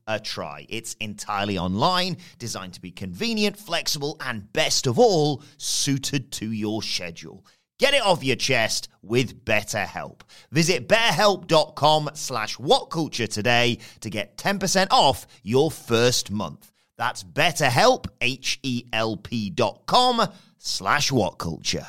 a 0.07 0.19
try? 0.19 0.65
It's 0.69 0.95
entirely 0.99 1.57
online, 1.57 2.17
designed 2.39 2.73
to 2.73 2.81
be 2.81 2.91
convenient, 2.91 3.57
flexible, 3.57 4.17
and 4.19 4.51
best 4.53 4.87
of 4.87 4.97
all, 4.99 5.43
suited 5.57 6.31
to 6.33 6.51
your 6.51 6.83
schedule. 6.83 7.45
Get 7.79 7.95
it 7.95 8.03
off 8.03 8.23
your 8.23 8.35
chest 8.35 8.89
with 9.01 9.43
BetterHelp. 9.43 10.21
Visit 10.51 10.87
betterhelp.com 10.87 12.11
slash 12.13 12.57
whatculture 12.57 13.27
today 13.27 13.79
to 14.01 14.09
get 14.11 14.37
10% 14.37 14.87
off 14.91 15.25
your 15.41 15.71
first 15.71 16.29
month. 16.29 16.71
That's 16.97 17.23
betterhelp, 17.23 18.05
H-E-L-P 18.21 19.49
dot 19.49 19.81
com 19.87 20.27
slash 20.59 21.09
whatculture. 21.09 21.87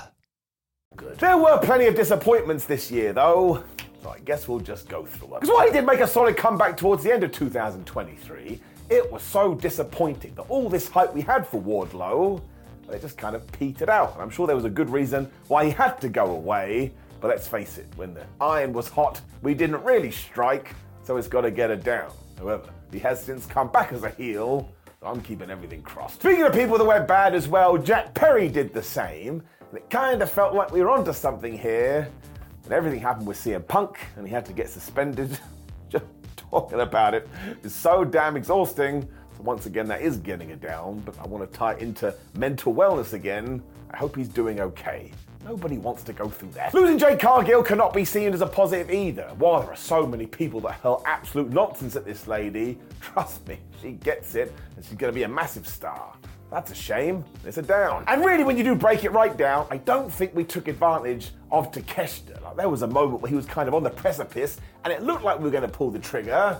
There 1.18 1.36
were 1.36 1.58
plenty 1.58 1.86
of 1.86 1.94
disappointments 1.94 2.64
this 2.64 2.90
year, 2.90 3.12
though. 3.12 3.62
So 4.02 4.10
I 4.10 4.18
guess 4.20 4.48
we'll 4.48 4.60
just 4.60 4.88
go 4.88 5.06
through 5.06 5.28
them. 5.28 5.40
Because 5.40 5.54
while 5.54 5.66
he 5.66 5.72
did 5.72 5.86
make 5.86 6.00
a 6.00 6.06
solid 6.06 6.36
comeback 6.36 6.76
towards 6.76 7.04
the 7.04 7.12
end 7.12 7.22
of 7.22 7.30
2023, 7.30 8.60
it 8.90 9.12
was 9.12 9.22
so 9.22 9.54
disappointing 9.54 10.34
that 10.34 10.42
all 10.42 10.68
this 10.68 10.88
hype 10.88 11.14
we 11.14 11.20
had 11.20 11.46
for 11.46 11.62
Wardlow, 11.62 12.42
it 12.90 13.00
just 13.00 13.16
kind 13.16 13.36
of 13.36 13.50
petered 13.52 13.88
out. 13.88 14.14
And 14.14 14.22
I'm 14.22 14.30
sure 14.30 14.46
there 14.46 14.56
was 14.56 14.64
a 14.64 14.70
good 14.70 14.90
reason 14.90 15.30
why 15.48 15.64
he 15.64 15.70
had 15.70 16.00
to 16.00 16.08
go 16.08 16.32
away. 16.32 16.92
But 17.20 17.28
let's 17.28 17.46
face 17.46 17.78
it, 17.78 17.86
when 17.94 18.12
the 18.12 18.26
iron 18.40 18.72
was 18.72 18.88
hot, 18.88 19.20
we 19.42 19.54
didn't 19.54 19.82
really 19.84 20.10
strike, 20.10 20.74
so 21.04 21.16
it's 21.16 21.28
got 21.28 21.42
to 21.42 21.52
get 21.52 21.70
it 21.70 21.84
down. 21.84 22.10
However, 22.36 22.70
he 22.92 22.98
has 22.98 23.22
since 23.22 23.46
come 23.46 23.68
back 23.68 23.92
as 23.92 24.02
a 24.02 24.10
heel, 24.10 24.68
so 25.00 25.06
I'm 25.06 25.20
keeping 25.22 25.48
everything 25.48 25.82
crossed. 25.82 26.20
Speaking 26.20 26.42
of 26.42 26.52
people 26.52 26.76
that 26.78 26.84
went 26.84 27.06
bad 27.06 27.36
as 27.36 27.46
well, 27.46 27.78
Jack 27.78 28.12
Perry 28.14 28.48
did 28.48 28.74
the 28.74 28.82
same, 28.82 29.44
and 29.70 29.78
it 29.78 29.88
kind 29.88 30.20
of 30.20 30.30
felt 30.30 30.54
like 30.54 30.72
we 30.72 30.80
were 30.80 30.90
onto 30.90 31.12
something 31.12 31.56
here. 31.56 32.10
And 32.64 32.72
everything 32.72 33.00
happened 33.00 33.26
with 33.26 33.38
CM 33.38 33.66
Punk, 33.66 33.98
and 34.16 34.26
he 34.26 34.32
had 34.32 34.46
to 34.46 34.52
get 34.52 34.68
suspended. 34.68 35.38
Just 35.88 36.04
talking 36.36 36.80
about 36.80 37.14
it 37.14 37.28
is 37.62 37.74
so 37.74 38.04
damn 38.04 38.36
exhausting. 38.36 39.08
So 39.36 39.42
once 39.42 39.66
again, 39.66 39.88
that 39.88 40.02
is 40.02 40.18
getting 40.18 40.50
it 40.50 40.60
down, 40.60 41.00
but 41.00 41.18
I 41.18 41.26
want 41.26 41.50
to 41.50 41.58
tie 41.58 41.74
into 41.76 42.14
mental 42.36 42.74
wellness 42.74 43.14
again. 43.14 43.62
I 43.90 43.96
hope 43.96 44.16
he's 44.16 44.28
doing 44.28 44.60
okay. 44.60 45.10
Nobody 45.44 45.76
wants 45.76 46.04
to 46.04 46.12
go 46.12 46.28
through 46.28 46.50
that. 46.50 46.72
Losing 46.72 46.98
Jade 46.98 47.18
Cargill 47.18 47.64
cannot 47.64 47.92
be 47.92 48.04
seen 48.04 48.32
as 48.32 48.42
a 48.42 48.46
positive 48.46 48.92
either. 48.92 49.28
While 49.38 49.60
there 49.60 49.70
are 49.70 49.76
so 49.76 50.06
many 50.06 50.26
people 50.26 50.60
that 50.60 50.74
hurl 50.74 51.02
absolute 51.04 51.50
nonsense 51.50 51.96
at 51.96 52.04
this 52.04 52.28
lady, 52.28 52.78
trust 53.00 53.46
me, 53.48 53.58
she 53.80 53.92
gets 53.92 54.36
it, 54.36 54.54
and 54.76 54.84
she's 54.84 54.94
going 54.94 55.12
to 55.12 55.14
be 55.14 55.24
a 55.24 55.28
massive 55.28 55.66
star. 55.66 56.14
That's 56.52 56.70
a 56.70 56.74
shame. 56.74 57.24
It's 57.46 57.56
a 57.56 57.62
down. 57.62 58.04
And 58.08 58.22
really, 58.22 58.44
when 58.44 58.58
you 58.58 58.62
do 58.62 58.74
break 58.74 59.04
it 59.04 59.12
right 59.12 59.34
down, 59.34 59.66
I 59.70 59.78
don't 59.78 60.12
think 60.12 60.34
we 60.34 60.44
took 60.44 60.68
advantage 60.68 61.30
of 61.50 61.72
Takeshita. 61.72 62.42
Like, 62.44 62.56
there 62.56 62.68
was 62.68 62.82
a 62.82 62.86
moment 62.86 63.22
where 63.22 63.30
he 63.30 63.34
was 63.34 63.46
kind 63.46 63.68
of 63.68 63.74
on 63.74 63.82
the 63.82 63.88
precipice, 63.88 64.60
and 64.84 64.92
it 64.92 65.02
looked 65.02 65.24
like 65.24 65.38
we 65.38 65.44
were 65.44 65.50
going 65.50 65.62
to 65.62 65.68
pull 65.68 65.90
the 65.90 65.98
trigger, 65.98 66.58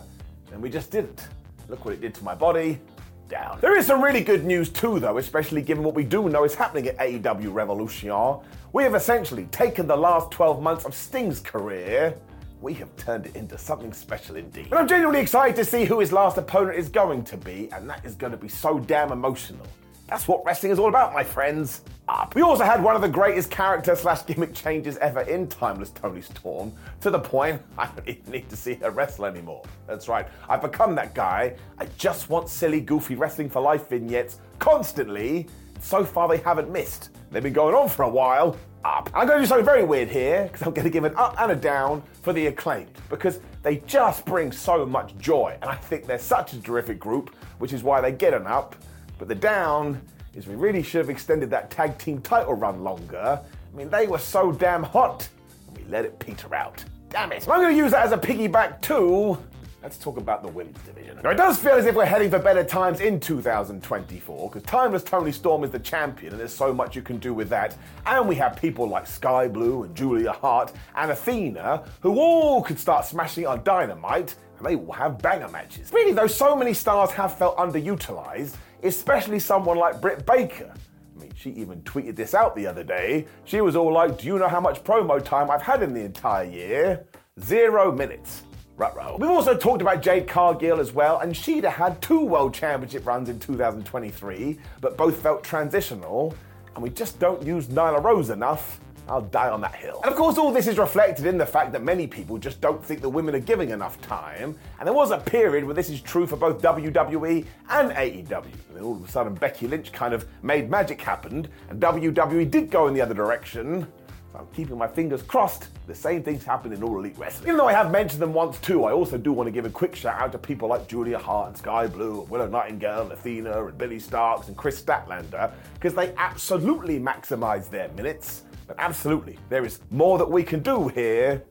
and 0.50 0.62
we 0.62 0.70
just 0.70 0.90
didn't. 0.90 1.28
Look 1.68 1.84
what 1.84 1.92
it 1.92 2.00
did 2.00 2.14
to 2.14 2.24
my 2.24 2.34
body. 2.34 2.80
Down. 3.28 3.58
There 3.60 3.76
is 3.76 3.86
some 3.86 4.02
really 4.02 4.22
good 4.22 4.44
news 4.44 4.70
too, 4.70 4.98
though, 4.98 5.18
especially 5.18 5.60
given 5.60 5.84
what 5.84 5.94
we 5.94 6.04
do 6.04 6.28
know 6.28 6.44
is 6.44 6.54
happening 6.54 6.86
at 6.88 6.98
AEW 6.98 7.52
Revolution. 7.52 8.40
We 8.72 8.82
have 8.84 8.94
essentially 8.94 9.44
taken 9.46 9.86
the 9.86 9.96
last 9.96 10.30
12 10.30 10.62
months 10.62 10.84
of 10.84 10.94
Sting's 10.94 11.40
career. 11.40 12.14
We 12.60 12.74
have 12.74 12.94
turned 12.96 13.26
it 13.26 13.36
into 13.36 13.56
something 13.56 13.92
special 13.92 14.36
indeed. 14.36 14.66
And 14.66 14.74
I'm 14.74 14.88
genuinely 14.88 15.20
excited 15.20 15.56
to 15.56 15.64
see 15.64 15.84
who 15.84 16.00
his 16.00 16.12
last 16.12 16.36
opponent 16.36 16.78
is 16.78 16.88
going 16.88 17.24
to 17.24 17.36
be, 17.36 17.70
and 17.72 17.88
that 17.88 18.04
is 18.04 18.14
going 18.14 18.32
to 18.32 18.36
be 18.36 18.48
so 18.48 18.78
damn 18.78 19.12
emotional. 19.12 19.66
That's 20.12 20.28
what 20.28 20.44
wrestling 20.44 20.72
is 20.72 20.78
all 20.78 20.90
about, 20.90 21.14
my 21.14 21.24
friends. 21.24 21.80
Up. 22.06 22.34
We 22.34 22.42
also 22.42 22.64
had 22.64 22.82
one 22.82 22.94
of 22.94 23.00
the 23.00 23.08
greatest 23.08 23.50
character 23.50 23.96
slash 23.96 24.26
gimmick 24.26 24.52
changes 24.52 24.98
ever 24.98 25.22
in 25.22 25.48
Timeless 25.48 25.88
Toni 25.88 26.20
Storm, 26.20 26.70
to 27.00 27.08
the 27.08 27.18
point 27.18 27.62
I 27.78 27.86
don't 27.86 28.06
even 28.06 28.30
need 28.30 28.50
to 28.50 28.56
see 28.56 28.74
her 28.74 28.90
wrestle 28.90 29.24
anymore. 29.24 29.62
That's 29.86 30.08
right, 30.08 30.28
I've 30.50 30.60
become 30.60 30.94
that 30.96 31.14
guy. 31.14 31.56
I 31.78 31.86
just 31.96 32.28
want 32.28 32.50
silly, 32.50 32.82
goofy 32.82 33.14
wrestling 33.14 33.48
for 33.48 33.62
life 33.62 33.88
vignettes 33.88 34.36
constantly. 34.58 35.48
So 35.80 36.04
far, 36.04 36.28
they 36.28 36.36
haven't 36.36 36.70
missed. 36.70 37.08
They've 37.30 37.42
been 37.42 37.54
going 37.54 37.74
on 37.74 37.88
for 37.88 38.02
a 38.02 38.10
while. 38.10 38.58
Ah, 38.84 38.98
up. 38.98 39.10
I'm 39.14 39.26
going 39.26 39.38
to 39.38 39.44
do 39.44 39.48
something 39.48 39.64
very 39.64 39.84
weird 39.84 40.08
here 40.08 40.42
because 40.44 40.66
I'm 40.66 40.74
going 40.74 40.84
to 40.84 40.90
give 40.90 41.04
an 41.04 41.14
up 41.16 41.40
and 41.40 41.52
a 41.52 41.56
down 41.56 42.02
for 42.20 42.34
the 42.34 42.48
acclaimed 42.48 42.90
because 43.08 43.40
they 43.62 43.76
just 43.86 44.26
bring 44.26 44.52
so 44.52 44.84
much 44.84 45.16
joy, 45.16 45.56
and 45.62 45.70
I 45.70 45.76
think 45.76 46.04
they're 46.04 46.18
such 46.18 46.52
a 46.52 46.60
terrific 46.60 46.98
group, 46.98 47.34
which 47.60 47.72
is 47.72 47.82
why 47.82 48.02
they 48.02 48.12
get 48.12 48.34
an 48.34 48.46
up. 48.46 48.76
But 49.18 49.28
the 49.28 49.34
down 49.34 50.00
is 50.34 50.46
we 50.46 50.54
really 50.54 50.82
should 50.82 50.98
have 50.98 51.10
extended 51.10 51.50
that 51.50 51.70
tag 51.70 51.98
team 51.98 52.20
title 52.20 52.54
run 52.54 52.82
longer. 52.82 53.40
I 53.40 53.76
mean, 53.76 53.90
they 53.90 54.06
were 54.06 54.18
so 54.18 54.52
damn 54.52 54.82
hot, 54.82 55.28
and 55.68 55.76
we 55.76 55.84
let 55.90 56.04
it 56.04 56.18
peter 56.18 56.54
out. 56.54 56.84
Damn 57.10 57.32
it. 57.32 57.46
I'm 57.48 57.60
going 57.60 57.74
to 57.74 57.76
use 57.76 57.90
that 57.92 58.06
as 58.06 58.12
a 58.12 58.18
piggyback 58.18 58.80
too. 58.80 59.38
Let's 59.82 59.98
talk 59.98 60.16
about 60.16 60.42
the 60.42 60.48
women's 60.48 60.78
division. 60.82 61.18
Now, 61.24 61.30
it 61.30 61.36
does 61.36 61.58
feel 61.58 61.72
as 61.72 61.86
if 61.86 61.96
we're 61.96 62.06
heading 62.06 62.30
for 62.30 62.38
better 62.38 62.62
times 62.62 63.00
in 63.00 63.18
2024, 63.18 64.48
because 64.48 64.62
Timeless 64.62 65.02
Toni 65.02 65.32
Storm 65.32 65.64
is 65.64 65.70
the 65.70 65.78
champion, 65.80 66.32
and 66.32 66.40
there's 66.40 66.54
so 66.54 66.72
much 66.72 66.94
you 66.94 67.02
can 67.02 67.18
do 67.18 67.34
with 67.34 67.48
that. 67.48 67.76
And 68.06 68.28
we 68.28 68.36
have 68.36 68.56
people 68.56 68.86
like 68.86 69.08
Skye 69.08 69.48
Blue 69.48 69.82
and 69.82 69.94
Julia 69.96 70.30
Hart 70.30 70.72
and 70.94 71.10
Athena, 71.10 71.84
who 72.00 72.16
all 72.16 72.62
could 72.62 72.78
start 72.78 73.06
smashing 73.06 73.44
on 73.44 73.64
Dynamite, 73.64 74.36
and 74.56 74.66
they 74.66 74.76
will 74.76 74.92
have 74.92 75.18
banger 75.18 75.48
matches. 75.48 75.92
Really, 75.92 76.12
though, 76.12 76.28
so 76.28 76.54
many 76.54 76.74
stars 76.74 77.10
have 77.10 77.36
felt 77.36 77.56
underutilized, 77.56 78.54
especially 78.82 79.38
someone 79.38 79.78
like 79.78 80.00
Britt 80.00 80.26
Baker. 80.26 80.72
I 81.16 81.20
mean, 81.20 81.32
she 81.34 81.50
even 81.50 81.82
tweeted 81.82 82.16
this 82.16 82.34
out 82.34 82.56
the 82.56 82.66
other 82.66 82.84
day. 82.84 83.26
She 83.44 83.60
was 83.60 83.76
all 83.76 83.92
like, 83.92 84.18
Do 84.18 84.26
you 84.26 84.38
know 84.38 84.48
how 84.48 84.60
much 84.60 84.82
promo 84.84 85.22
time 85.22 85.50
I've 85.50 85.62
had 85.62 85.82
in 85.82 85.94
the 85.94 86.04
entire 86.04 86.44
year? 86.44 87.06
Zero 87.40 87.92
minutes. 87.92 88.42
Ruh-roh. 88.76 89.16
We've 89.18 89.30
also 89.30 89.56
talked 89.56 89.82
about 89.82 90.02
Jade 90.02 90.26
Cargill 90.26 90.80
as 90.80 90.92
well, 90.92 91.20
and 91.20 91.36
she'd 91.36 91.64
have 91.64 91.74
had 91.74 92.02
two 92.02 92.24
World 92.24 92.54
Championship 92.54 93.06
runs 93.06 93.28
in 93.28 93.38
2023, 93.38 94.58
but 94.80 94.96
both 94.96 95.22
felt 95.22 95.44
transitional, 95.44 96.34
and 96.74 96.82
we 96.82 96.90
just 96.90 97.18
don't 97.18 97.42
use 97.42 97.66
Nyla 97.66 98.02
Rose 98.02 98.30
enough. 98.30 98.80
I'll 99.08 99.20
die 99.20 99.50
on 99.50 99.60
that 99.62 99.74
hill. 99.74 100.00
And 100.04 100.12
of 100.12 100.16
course, 100.16 100.38
all 100.38 100.52
this 100.52 100.66
is 100.66 100.78
reflected 100.78 101.26
in 101.26 101.36
the 101.36 101.46
fact 101.46 101.72
that 101.72 101.82
many 101.82 102.06
people 102.06 102.38
just 102.38 102.60
don't 102.60 102.84
think 102.84 103.00
the 103.00 103.08
women 103.08 103.34
are 103.34 103.40
giving 103.40 103.70
enough 103.70 104.00
time. 104.00 104.56
And 104.78 104.86
there 104.86 104.94
was 104.94 105.10
a 105.10 105.18
period 105.18 105.64
where 105.64 105.74
this 105.74 105.90
is 105.90 106.00
true 106.00 106.26
for 106.26 106.36
both 106.36 106.62
WWE 106.62 107.44
and 107.70 107.90
AEW. 107.90 108.44
And 108.44 108.76
then 108.76 108.82
all 108.82 108.96
of 108.96 109.04
a 109.04 109.10
sudden, 109.10 109.34
Becky 109.34 109.66
Lynch 109.66 109.92
kind 109.92 110.14
of 110.14 110.26
made 110.42 110.70
magic 110.70 111.00
happen, 111.00 111.48
and 111.68 111.80
WWE 111.80 112.50
did 112.50 112.70
go 112.70 112.86
in 112.88 112.94
the 112.94 113.00
other 113.00 113.14
direction. 113.14 113.86
So 114.32 114.38
I'm 114.38 114.46
keeping 114.54 114.78
my 114.78 114.88
fingers 114.88 115.20
crossed. 115.20 115.68
The 115.86 115.94
same 115.94 116.22
things 116.22 116.42
happen 116.42 116.72
in 116.72 116.82
All 116.82 116.98
Elite 116.98 117.18
Wrestling. 117.18 117.48
Even 117.48 117.58
though 117.58 117.68
I 117.68 117.74
have 117.74 117.90
mentioned 117.90 118.22
them 118.22 118.32
once 118.32 118.56
too, 118.60 118.84
I 118.84 118.92
also 118.92 119.18
do 119.18 119.30
want 119.30 119.46
to 119.46 119.50
give 119.50 119.66
a 119.66 119.70
quick 119.70 119.94
shout 119.94 120.22
out 120.22 120.32
to 120.32 120.38
people 120.38 120.68
like 120.68 120.88
Julia 120.88 121.18
Hart 121.18 121.48
and 121.48 121.56
Skye 121.56 121.86
Blue, 121.86 122.22
and 122.22 122.30
Willow 122.30 122.48
Nightingale, 122.48 123.02
and 123.02 123.12
Athena, 123.12 123.66
and 123.66 123.76
Billie 123.76 124.00
Starkz, 124.00 124.48
and 124.48 124.56
Kris 124.56 124.80
Statlander, 124.80 125.52
because 125.74 125.92
they 125.92 126.14
absolutely 126.16 126.98
maximize 126.98 127.68
their 127.68 127.88
minutes. 127.90 128.44
But 128.66 128.76
absolutely, 128.78 129.38
there 129.48 129.64
is 129.64 129.80
more 129.90 130.18
that 130.18 130.30
we 130.30 130.42
can 130.42 130.60
do 130.60 130.88
here 130.88 131.42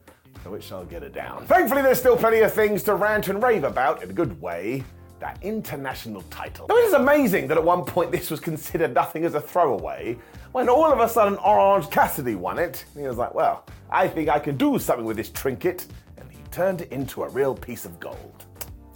so 0.43 0.53
it 0.55 0.63
shall 0.63 0.85
get 0.85 1.03
it 1.03 1.13
down. 1.13 1.45
Thankfully, 1.45 1.81
there's 1.81 1.99
still 1.99 2.17
plenty 2.17 2.39
of 2.39 2.53
things 2.53 2.83
to 2.83 2.95
rant 2.95 3.27
and 3.27 3.41
rave 3.41 3.63
about 3.63 4.01
in 4.01 4.09
a 4.09 4.13
good 4.13 4.39
way. 4.41 4.83
That 5.19 5.37
international 5.43 6.23
title. 6.23 6.65
Now, 6.67 6.77
it 6.77 6.85
is 6.85 6.93
amazing 6.93 7.47
that 7.49 7.57
at 7.57 7.63
one 7.63 7.85
point 7.85 8.11
this 8.11 8.31
was 8.31 8.39
considered 8.39 8.95
nothing 8.95 9.23
as 9.23 9.35
a 9.35 9.41
throwaway, 9.41 10.17
when 10.51 10.67
all 10.67 10.91
of 10.91 10.99
a 10.99 11.07
sudden 11.07 11.37
Orange 11.37 11.91
Cassidy 11.91 12.33
won 12.33 12.57
it. 12.57 12.83
He 12.95 13.03
was 13.03 13.17
like, 13.17 13.35
well, 13.35 13.65
I 13.91 14.07
think 14.07 14.29
I 14.29 14.39
can 14.39 14.57
do 14.57 14.79
something 14.79 15.05
with 15.05 15.17
this 15.17 15.29
trinket, 15.29 15.85
and 16.17 16.31
he 16.31 16.39
turned 16.49 16.81
it 16.81 16.91
into 16.91 17.21
a 17.21 17.29
real 17.29 17.53
piece 17.53 17.85
of 17.85 17.99
gold. 17.99 18.45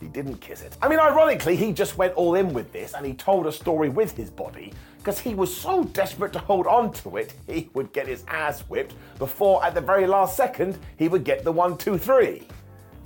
He 0.01 0.07
didn't 0.07 0.37
kiss 0.37 0.63
it. 0.63 0.75
I 0.81 0.87
mean, 0.87 0.99
ironically, 0.99 1.55
he 1.55 1.71
just 1.71 1.95
went 1.95 2.13
all 2.15 2.35
in 2.35 2.53
with 2.53 2.71
this 2.73 2.93
and 2.93 3.05
he 3.05 3.13
told 3.13 3.47
a 3.47 3.51
story 3.51 3.89
with 3.89 4.15
his 4.15 4.29
body 4.29 4.73
because 5.05 5.19
he 5.19 5.35
was 5.35 5.55
so 5.55 5.83
desperate 5.83 6.33
to 6.33 6.39
hold 6.39 6.65
on 6.65 6.91
to 6.91 7.17
it, 7.17 7.35
he 7.45 7.69
would 7.75 7.93
get 7.93 8.07
his 8.07 8.23
ass 8.27 8.61
whipped 8.61 8.95
before, 9.19 9.63
at 9.63 9.75
the 9.75 9.81
very 9.81 10.07
last 10.07 10.35
second, 10.35 10.79
he 10.97 11.07
would 11.07 11.23
get 11.23 11.43
the 11.43 11.51
one, 11.51 11.77
two, 11.77 11.95
three. 11.95 12.47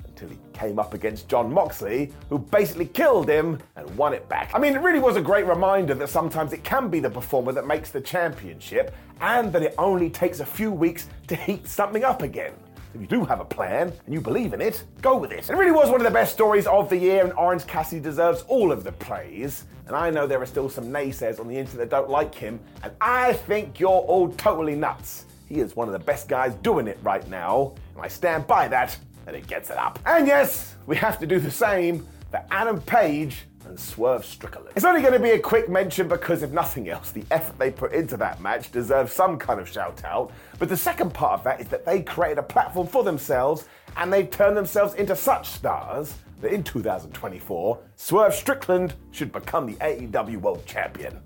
Until 0.08 0.30
he 0.30 0.38
came 0.54 0.80
up 0.80 0.94
against 0.94 1.28
Jon 1.28 1.52
Moxley, 1.52 2.14
who 2.30 2.40
basically 2.40 2.86
killed 2.86 3.28
him 3.28 3.60
and 3.76 3.98
won 3.98 4.14
it 4.14 4.30
back. 4.30 4.52
I 4.54 4.60
mean, 4.60 4.76
it 4.76 4.82
really 4.82 5.00
was 5.00 5.18
a 5.18 5.22
great 5.22 5.46
reminder 5.46 5.94
that 5.94 6.08
sometimes 6.08 6.54
it 6.54 6.64
can 6.64 6.88
be 6.88 7.02
the 7.02 7.10
performer 7.10 7.52
that 7.52 7.68
makes 7.68 7.92
the 7.92 8.00
championship, 8.00 8.96
and 9.20 9.52
that 9.52 9.62
it 9.62 9.76
only 9.78 10.10
takes 10.10 10.40
a 10.40 10.46
few 10.46 10.72
weeks 10.72 11.10
to 11.28 11.36
heat 11.36 11.68
something 11.68 12.06
up 12.06 12.22
again. 12.22 12.54
If 12.94 13.02
you 13.02 13.08
do 13.08 13.24
have 13.24 13.40
a 13.40 13.46
plan 13.46 13.94
and 14.06 14.14
you 14.14 14.20
believe 14.20 14.54
in 14.54 14.62
it, 14.62 14.84
go 15.02 15.16
with 15.16 15.32
it. 15.32 15.50
It 15.50 15.56
really 15.56 15.72
was 15.72 15.92
one 15.92 16.02
of 16.02 16.06
the 16.06 16.12
best 16.12 16.34
stories 16.34 16.66
of 16.66 16.90
the 16.90 16.98
year, 16.98 17.24
and 17.24 17.32
Orange 17.34 17.68
Cassidy 17.68 18.02
deserves 18.02 18.42
all 18.48 18.72
of 18.72 18.84
the 18.84 18.92
praise. 18.94 19.66
And 19.86 19.96
I 19.96 20.10
know 20.10 20.26
there 20.26 20.42
are 20.42 20.46
still 20.48 20.70
some 20.70 20.86
naysayers 20.86 21.40
on 21.40 21.48
the 21.48 21.56
internet 21.56 21.90
that 21.90 21.96
don't 21.96 22.10
like 22.10 22.34
him, 22.34 22.60
and 22.84 22.92
I 23.00 23.34
think 23.34 23.80
you're 23.80 23.90
all 23.90 24.30
totally 24.34 24.76
nuts. 24.76 25.26
He 25.48 25.60
is 25.60 25.76
one 25.76 25.88
of 25.88 25.94
the 25.94 26.00
best 26.00 26.28
guys 26.28 26.54
doing 26.56 26.88
it 26.88 26.98
right 27.04 27.28
now, 27.30 27.74
and 27.96 28.04
I 28.04 28.08
stand 28.08 28.48
by 28.48 28.68
that, 28.68 28.98
and 29.28 29.36
it 29.36 29.48
gets 29.48 29.70
it 29.70 29.78
up. 29.78 30.00
And 30.06 30.28
yes, 30.28 30.76
we 30.86 30.96
have 30.98 31.20
to 31.20 31.28
do 31.28 31.40
the 31.40 31.52
same 31.52 32.08
for 32.32 32.44
Adam 32.52 32.82
Page 32.82 33.46
and 33.70 33.80
Swerve 33.80 34.26
Strickland. 34.26 34.68
It's 34.76 34.86
only 34.86 35.02
going 35.02 35.14
to 35.14 35.20
be 35.20 35.32
a 35.32 35.40
quick 35.40 35.70
mention 35.70 36.08
because, 36.08 36.44
if 36.44 36.52
nothing 36.52 36.90
else, 36.90 37.12
the 37.12 37.24
effort 37.32 37.58
they 37.58 37.72
put 37.72 37.94
into 37.94 38.18
that 38.18 38.42
match 38.42 38.72
deserves 38.72 39.14
some 39.14 39.38
kind 39.38 39.60
of 39.60 39.70
shout 39.70 40.04
out. 40.04 40.32
But 40.58 40.68
the 40.70 40.78
second 40.78 41.14
part 41.14 41.40
of 41.40 41.44
that 41.46 41.62
is 41.62 41.68
that 41.68 41.86
they 41.86 42.02
created 42.02 42.40
a 42.40 42.44
platform 42.44 42.88
for 42.88 43.04
themselves 43.04 43.66
and 43.96 44.12
they've 44.12 44.30
turned 44.30 44.58
themselves 44.58 44.96
into 44.96 45.16
such 45.16 45.48
stars 45.48 46.16
that 46.42 46.52
in 46.52 46.64
2024, 46.64 47.80
Swerve 47.96 48.34
Strickland 48.34 48.96
should 49.12 49.32
become 49.32 49.66
the 49.66 49.76
AEW 49.76 50.38
World 50.38 50.66
Champion. 50.66 51.20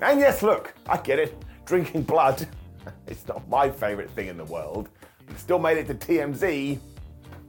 And 0.00 0.20
yes, 0.20 0.42
look, 0.42 0.74
I 0.88 0.96
get 0.98 1.18
it. 1.18 1.36
Drinking 1.64 2.02
blood, 2.02 2.46
it's 3.06 3.26
not 3.28 3.46
my 3.48 3.70
favorite 3.70 4.10
thing 4.10 4.28
in 4.28 4.36
the 4.36 4.44
world. 4.44 4.88
But 5.26 5.38
still 5.38 5.58
made 5.58 5.78
it 5.78 5.86
to 5.88 5.94
TMZ 5.94 6.78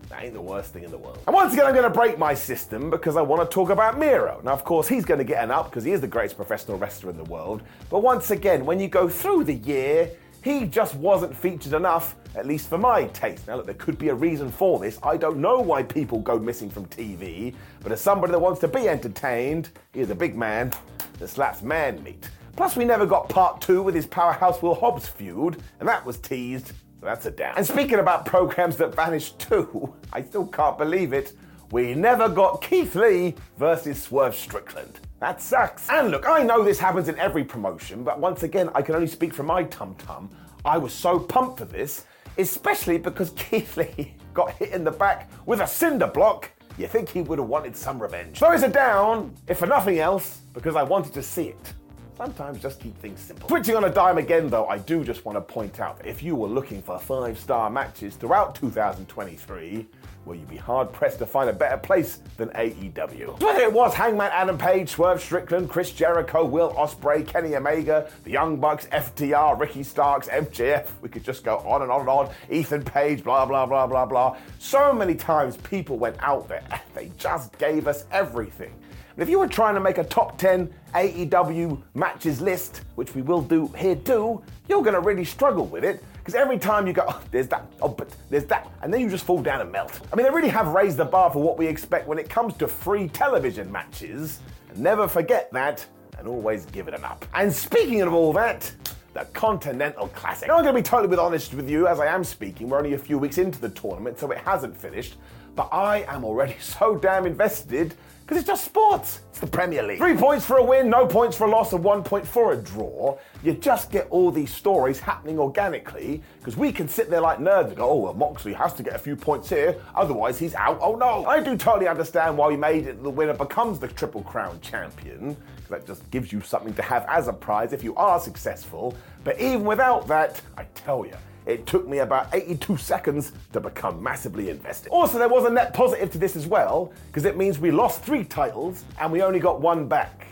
that 0.10 0.24
ain't 0.24 0.34
the 0.34 0.42
worst 0.42 0.74
thing 0.74 0.84
in 0.84 0.92
the 0.92 0.98
world. 0.98 1.20
And 1.28 1.34
once 1.34 1.54
again, 1.54 1.68
I'm 1.68 1.74
going 1.74 1.84
to 1.84 1.90
break 1.90 2.18
my 2.18 2.34
system 2.34 2.90
because 2.90 3.16
I 3.16 3.22
want 3.22 3.48
to 3.48 3.54
talk 3.54 3.70
about 3.70 4.00
Miro. 4.00 4.42
Now, 4.44 4.54
of 4.54 4.64
course, 4.64 4.88
he's 4.88 5.06
going 5.06 5.20
to 5.20 5.24
get 5.24 5.44
an 5.44 5.52
up 5.52 5.70
because 5.70 5.84
he 5.84 5.92
is 5.92 6.02
the 6.02 6.08
greatest 6.08 6.36
professional 6.36 6.78
wrestler 6.78 7.12
in 7.12 7.18
the 7.18 7.24
world. 7.26 7.62
But 7.92 8.00
once 8.00 8.32
again, 8.32 8.66
when 8.66 8.80
you 8.80 8.88
go 8.88 9.08
through 9.08 9.44
the 9.44 9.54
year, 9.54 10.10
he 10.44 10.66
just 10.66 10.96
wasn't 10.96 11.36
featured 11.36 11.74
enough, 11.74 12.16
at 12.36 12.48
least 12.48 12.70
for 12.70 12.78
my 12.80 13.06
taste. 13.08 13.48
Now, 13.48 13.58
look, 13.58 13.68
there 13.68 13.76
could 13.76 14.00
be 14.00 14.10
a 14.10 14.16
reason 14.16 14.50
for 14.50 14.80
this. 14.80 14.98
I 15.04 15.16
don't 15.16 15.38
know 15.38 15.60
why 15.60 15.84
people 15.84 16.20
go 16.20 16.40
missing 16.40 16.72
from 16.72 16.88
TV, 16.88 17.54
but 17.82 17.92
as 17.92 18.02
somebody 18.02 18.32
that 18.32 18.40
wants 18.40 18.62
to 18.62 18.68
be 18.68 18.88
entertained, 18.88 19.70
he 19.94 20.00
is 20.00 20.10
a 20.10 20.16
big 20.16 20.36
man 20.36 20.72
that 21.20 21.28
slaps 21.28 21.62
man 21.62 22.02
meat. 22.02 22.30
Plus, 22.56 22.76
we 22.76 22.84
never 22.84 23.06
got 23.06 23.30
part 23.30 23.62
two 23.62 23.84
with 23.84 23.94
his 23.94 24.08
powerhouse 24.08 24.62
Will 24.62 24.74
Hobbs 24.74 25.08
feud, 25.08 25.62
and 25.80 25.88
that 25.88 26.06
was 26.06 26.18
teased 26.18 26.74
that's 27.02 27.26
a 27.26 27.32
down. 27.32 27.56
And 27.58 27.66
speaking 27.66 28.00
about 28.00 28.26
programs 28.26 28.78
that 28.78 28.96
vanished 28.96 29.40
too, 29.40 29.94
I 30.14 30.22
still 30.22 30.48
can't 30.48 30.78
believe 30.78 31.14
it. 31.14 31.34
We 31.72 31.94
never 31.94 32.28
got 32.28 32.62
Keith 32.62 32.96
Lee 32.96 33.36
versus 33.58 34.02
Swerve 34.02 34.36
Strickland. 34.36 35.00
That 35.20 35.42
sucks. 35.42 35.90
And 35.90 36.10
look, 36.10 36.28
I 36.28 36.42
know 36.42 36.64
this 36.64 36.80
happens 36.80 37.10
in 37.10 37.20
every 37.20 37.44
promotion, 37.44 38.04
but 38.04 38.20
once 38.20 38.44
again, 38.44 38.70
I 38.74 38.82
can 38.82 38.96
only 38.96 39.08
speak 39.08 39.34
from 39.34 39.46
my 39.48 39.64
tum 39.66 39.94
tum. 39.96 40.30
I 40.66 40.78
was 40.78 40.94
so 40.94 41.20
pumped 41.20 41.60
for 41.60 41.66
this, 41.66 42.06
especially 42.38 42.98
because 42.98 43.30
Keith 43.36 43.78
Lee 43.78 44.16
got 44.34 44.52
hit 44.54 44.70
in 44.70 44.84
the 44.84 44.92
back 44.92 45.30
with 45.46 45.60
a 45.60 45.68
cinder 45.68 46.08
block. 46.08 46.52
You 46.78 46.88
think 46.88 47.10
he 47.10 47.22
would 47.22 47.40
have 47.40 47.48
wanted 47.48 47.76
some 47.76 48.02
revenge. 48.02 48.40
So 48.40 48.52
it's 48.52 48.64
a 48.64 48.70
down, 48.70 49.36
if 49.48 49.60
for 49.60 49.68
nothing 49.68 50.00
else, 50.00 50.42
because 50.54 50.76
I 50.76 50.84
wanted 50.84 51.14
to 51.14 51.22
see 51.22 51.50
it. 51.50 51.74
Sometimes 52.20 52.62
just 52.62 52.82
keep 52.82 53.00
things 53.00 53.18
simple. 53.22 53.48
Switching 53.48 53.78
on 53.78 53.86
a 53.86 53.90
dime 53.90 54.18
again, 54.18 54.50
though, 54.50 54.66
I 54.66 54.78
do 54.78 55.06
just 55.06 55.24
want 55.24 55.38
to 55.38 55.42
point 55.42 55.80
out 55.80 56.00
that 56.00 56.06
if 56.06 56.22
you 56.22 56.36
were 56.36 56.50
looking 56.50 56.82
for 56.82 57.00
five 57.00 57.40
star 57.40 57.70
matches 57.70 58.18
throughout 58.18 58.56
2023, 58.56 59.88
will 60.26 60.36
you'd 60.36 60.50
be 60.50 60.58
hard 60.58 60.92
pressed 60.92 61.20
to 61.20 61.26
find 61.26 61.50
a 61.50 61.54
better 61.54 61.78
place 61.78 62.20
than 62.36 62.50
AEW? 62.50 63.40
Whether 63.40 63.62
it 63.62 63.72
was 63.72 63.94
Hangman 63.94 64.32
Adam 64.34 64.58
Page, 64.58 64.90
Swerve 64.90 65.22
Strickland, 65.22 65.70
Chris 65.70 65.94
Jericho, 65.94 66.44
Will 66.44 66.74
Ospreay, 66.74 67.26
Kenny 67.26 67.56
Omega, 67.56 68.12
the 68.26 68.32
Young 68.32 68.58
Bucks, 68.58 68.88
FTR, 68.88 69.58
Ricky 69.58 69.82
Starks, 69.82 70.28
MJF, 70.28 70.90
we 71.02 71.08
could 71.08 71.24
just 71.24 71.46
go 71.46 71.60
on 71.60 71.84
and 71.84 71.90
on 71.90 72.02
and 72.02 72.10
on, 72.10 72.30
Ethan 72.50 72.84
Page, 72.84 73.24
blah, 73.24 73.46
blah, 73.46 73.66
blah, 73.66 73.88
blah, 73.88 74.06
blah. 74.06 74.36
So 74.60 74.92
many 74.92 75.16
times 75.16 75.56
people 75.56 75.98
went 75.98 76.18
out 76.20 76.50
there 76.50 76.66
and 76.70 76.82
they 76.94 77.14
just 77.18 77.58
gave 77.58 77.88
us 77.88 78.04
everything. 78.12 78.74
If 79.18 79.30
you 79.30 79.40
were 79.40 79.48
trying 79.48 79.76
to 79.76 79.80
make 79.80 79.98
a 79.98 80.04
top 80.04 80.38
10 80.38 80.74
AEW 80.94 81.82
matches 81.94 82.42
list, 82.42 82.84
which 82.96 83.16
we 83.16 83.22
will 83.22 83.42
do 83.42 83.68
here 83.78 83.96
too, 83.96 84.42
you're 84.68 84.82
going 84.82 84.94
to 84.94 85.02
really 85.02 85.26
struggle 85.26 85.66
with 85.66 85.84
it 85.84 86.04
because 86.18 86.36
every 86.36 86.60
time 86.60 86.86
you 86.86 86.94
go, 86.94 87.06
oh, 87.08 87.22
there's 87.32 87.48
that, 87.48 87.66
oh, 87.82 87.88
but 87.88 88.10
there's 88.30 88.46
that, 88.46 88.72
and 88.82 88.94
then 88.94 89.02
you 89.02 89.10
just 89.10 89.26
fall 89.26 89.42
down 89.42 89.62
and 89.62 89.72
melt. 89.72 90.00
I 90.14 90.16
mean, 90.16 90.26
they 90.26 90.32
really 90.32 90.50
have 90.50 90.68
raised 90.68 90.98
the 90.98 91.06
bar 91.06 91.32
for 91.32 91.42
what 91.42 91.58
we 91.58 91.66
expect 91.66 92.08
when 92.08 92.20
it 92.20 92.30
comes 92.30 92.56
to 92.58 92.68
free 92.68 93.08
television 93.08 93.72
matches. 93.72 94.40
Never 94.76 95.08
forget 95.08 95.52
that 95.54 95.86
and 96.20 96.28
always 96.28 96.66
give 96.66 96.88
it 96.88 96.94
an 96.94 97.04
up. 97.04 97.26
And 97.34 97.52
speaking 97.52 98.02
of 98.02 98.14
all 98.14 98.32
that, 98.34 98.72
the 99.14 99.26
Continental 99.34 100.08
Classic. 100.10 100.48
Now, 100.48 100.58
I'm 100.58 100.64
going 100.64 100.76
to 100.76 100.82
be 100.82 100.84
totally 100.84 101.18
honest 101.18 101.54
with 101.54 101.70
you 101.70 101.88
as 101.88 102.00
I 102.00 102.06
am 102.06 102.24
speaking. 102.24 102.70
We're 102.70 102.78
only 102.78 102.94
a 102.94 102.98
few 102.98 103.18
weeks 103.18 103.38
into 103.38 103.60
the 103.60 103.70
tournament, 103.70 104.20
so 104.20 104.30
it 104.32 104.38
hasn't 104.38 104.78
finished. 104.78 105.16
But 105.56 105.70
I 105.72 106.04
am 106.08 106.24
already 106.24 106.56
so 106.60 106.96
damn 106.96 107.26
invested 107.26 107.96
because 108.30 108.42
it's 108.42 108.48
just 108.48 108.66
sports. 108.66 109.22
It's 109.32 109.40
the 109.40 109.48
Premier 109.48 109.82
League. 109.82 109.98
Three 109.98 110.16
points 110.16 110.46
for 110.46 110.58
a 110.58 110.64
win, 110.64 110.88
no 110.88 111.08
points 111.08 111.36
for 111.36 111.48
a 111.48 111.50
loss, 111.50 111.74
and 111.74 111.84
one 111.84 112.04
point 112.04 112.28
for 112.28 112.54
a 112.54 112.56
draw. 112.56 113.18
You 113.42 113.54
just 113.54 113.90
get 113.90 114.06
all 114.12 114.30
these 114.30 114.54
stories 114.54 115.00
happening 115.00 115.40
organically 115.40 116.22
because 116.38 116.56
we 116.56 116.72
can 116.72 116.88
sit 116.88 117.10
there 117.10 117.22
like 117.22 117.40
nerds 117.40 117.70
and 117.70 117.78
go, 117.78 117.90
oh, 117.90 117.96
well, 117.96 118.14
Moxley 118.14 118.54
has 118.54 118.76
to 118.76 118.84
get 118.84 118.94
a 118.94 119.00
few 119.00 119.16
points 119.16 119.50
here, 119.50 119.76
otherwise 119.96 120.38
he's 120.38 120.54
out. 120.54 120.78
Oh 120.80 120.96
no. 120.96 121.26
I 121.26 121.40
do 121.40 121.58
totally 121.58 121.88
understand 121.88 122.38
why 122.38 122.50
we 122.50 122.56
made 122.56 122.86
it 122.86 123.02
the 123.02 123.10
winner 123.10 123.34
becomes 123.34 123.80
the 123.80 123.88
Triple 123.88 124.22
Crown 124.22 124.62
champion 124.62 125.36
because 125.56 125.70
that 125.70 125.88
just 125.88 126.08
gives 126.12 126.32
you 126.32 126.40
something 126.42 126.76
to 126.76 126.84
have 126.84 127.06
as 127.08 127.30
a 127.30 127.34
prize 127.34 127.74
if 127.74 127.84
you 127.84 127.96
are 127.96 128.20
successful. 128.20 128.96
But 129.24 129.42
even 129.42 129.64
without 129.64 130.08
that, 130.08 130.40
I 130.56 130.66
tell 130.76 131.04
you, 131.04 131.16
it 131.50 131.66
took 131.66 131.88
me 131.88 132.00
about 132.00 132.28
82 132.32 132.78
seconds 132.78 133.32
to 133.54 133.60
become 133.60 134.02
massively 134.02 134.50
invested. 134.50 134.90
Also, 134.92 135.18
there 135.18 135.28
was 135.28 135.46
a 135.46 135.50
net 135.50 135.74
positive 135.74 136.12
to 136.12 136.18
this 136.20 136.36
as 136.36 136.46
well, 136.46 136.94
because 137.08 137.26
it 137.26 137.38
means 137.38 137.58
we 137.58 137.72
lost 137.72 138.04
three 138.04 138.24
titles 138.24 138.86
and 139.00 139.12
we 139.12 139.24
only 139.24 139.40
got 139.40 139.60
one 139.60 139.88
back. 139.88 140.28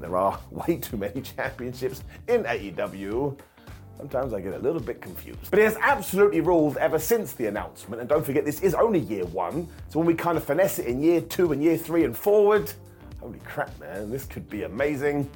There 0.00 0.16
are 0.16 0.38
way 0.50 0.76
too 0.76 0.96
many 0.96 1.22
championships 1.22 2.04
in 2.28 2.44
AEW. 2.44 3.36
Sometimes 3.96 4.32
I 4.32 4.40
get 4.40 4.54
a 4.54 4.58
little 4.58 4.80
bit 4.80 5.02
confused. 5.02 5.50
But 5.50 5.58
it 5.58 5.64
has 5.64 5.76
absolutely 5.82 6.40
ruled 6.40 6.78
ever 6.78 6.98
since 6.98 7.32
the 7.32 7.46
announcement. 7.46 8.00
And 8.00 8.08
don't 8.08 8.24
forget, 8.24 8.44
this 8.46 8.60
is 8.60 8.72
only 8.72 9.00
year 9.00 9.26
one. 9.26 9.68
So 9.88 9.98
when 9.98 10.06
we 10.06 10.14
kind 10.14 10.38
of 10.38 10.44
finesse 10.44 10.78
it 10.78 10.86
in 10.86 11.02
year 11.02 11.20
two 11.20 11.52
and 11.52 11.62
year 11.62 11.76
three 11.76 12.04
and 12.04 12.16
forward, 12.16 12.72
holy 13.18 13.40
crap, 13.40 13.78
man, 13.78 14.10
this 14.10 14.24
could 14.24 14.48
be 14.48 14.62
amazing 14.62 15.28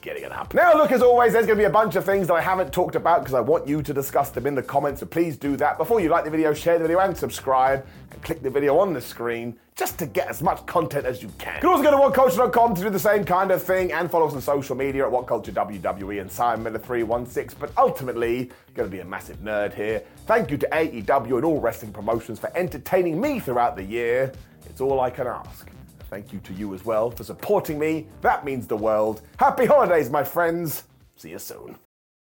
getting 0.00 0.24
it 0.24 0.32
up. 0.32 0.54
Now, 0.54 0.74
look, 0.74 0.92
as 0.92 1.02
always, 1.02 1.32
there's 1.32 1.46
going 1.46 1.58
to 1.58 1.62
be 1.62 1.66
a 1.66 1.70
bunch 1.70 1.96
of 1.96 2.04
things 2.04 2.26
that 2.28 2.34
I 2.34 2.40
haven't 2.40 2.72
talked 2.72 2.94
about 2.94 3.20
because 3.20 3.34
I 3.34 3.40
want 3.40 3.68
you 3.68 3.82
to 3.82 3.92
discuss 3.92 4.30
them 4.30 4.46
in 4.46 4.54
the 4.54 4.62
comments, 4.62 5.00
so 5.00 5.06
please 5.06 5.36
do 5.36 5.56
that. 5.56 5.78
Before 5.78 6.00
you 6.00 6.08
like 6.08 6.24
the 6.24 6.30
video, 6.30 6.54
share 6.54 6.78
the 6.78 6.84
video 6.84 6.98
and 7.00 7.16
subscribe 7.16 7.86
and 8.10 8.22
click 8.22 8.42
the 8.42 8.50
video 8.50 8.78
on 8.78 8.92
the 8.92 9.00
screen 9.00 9.58
just 9.76 9.98
to 9.98 10.06
get 10.06 10.28
as 10.28 10.42
much 10.42 10.64
content 10.66 11.06
as 11.06 11.22
you 11.22 11.30
can. 11.38 11.54
You 11.56 11.60
can 11.60 11.70
also 11.70 11.82
go 11.82 11.90
to 11.90 11.96
whatculture.com 11.96 12.74
to 12.74 12.82
do 12.82 12.90
the 12.90 12.98
same 12.98 13.24
kind 13.24 13.50
of 13.50 13.62
thing 13.62 13.92
and 13.92 14.10
follow 14.10 14.26
us 14.26 14.34
on 14.34 14.40
social 14.42 14.76
media 14.76 15.06
at 15.06 15.12
whatculturewwe 15.12 16.20
and 16.20 16.30
Simon 16.30 16.64
Miller 16.64 16.78
316. 16.78 17.58
But 17.58 17.72
ultimately, 17.78 18.50
going 18.74 18.90
to 18.90 18.94
be 18.94 19.00
a 19.00 19.04
massive 19.04 19.38
nerd 19.38 19.74
here. 19.74 20.02
Thank 20.26 20.50
you 20.50 20.56
to 20.58 20.68
AEW 20.68 21.36
and 21.36 21.44
all 21.44 21.60
wrestling 21.60 21.92
promotions 21.92 22.38
for 22.38 22.54
entertaining 22.56 23.20
me 23.20 23.40
throughout 23.40 23.76
the 23.76 23.84
year. 23.84 24.32
It's 24.66 24.80
all 24.80 25.00
I 25.00 25.10
can 25.10 25.26
ask. 25.26 25.70
Thank 26.10 26.32
you 26.32 26.40
to 26.40 26.52
you 26.52 26.74
as 26.74 26.84
well 26.84 27.10
for 27.10 27.22
supporting 27.22 27.78
me. 27.78 28.08
That 28.20 28.44
means 28.44 28.66
the 28.66 28.76
world. 28.76 29.22
Happy 29.38 29.64
holidays, 29.64 30.10
my 30.10 30.24
friends. 30.24 30.82
See 31.16 31.30
you 31.30 31.38
soon. 31.38 31.76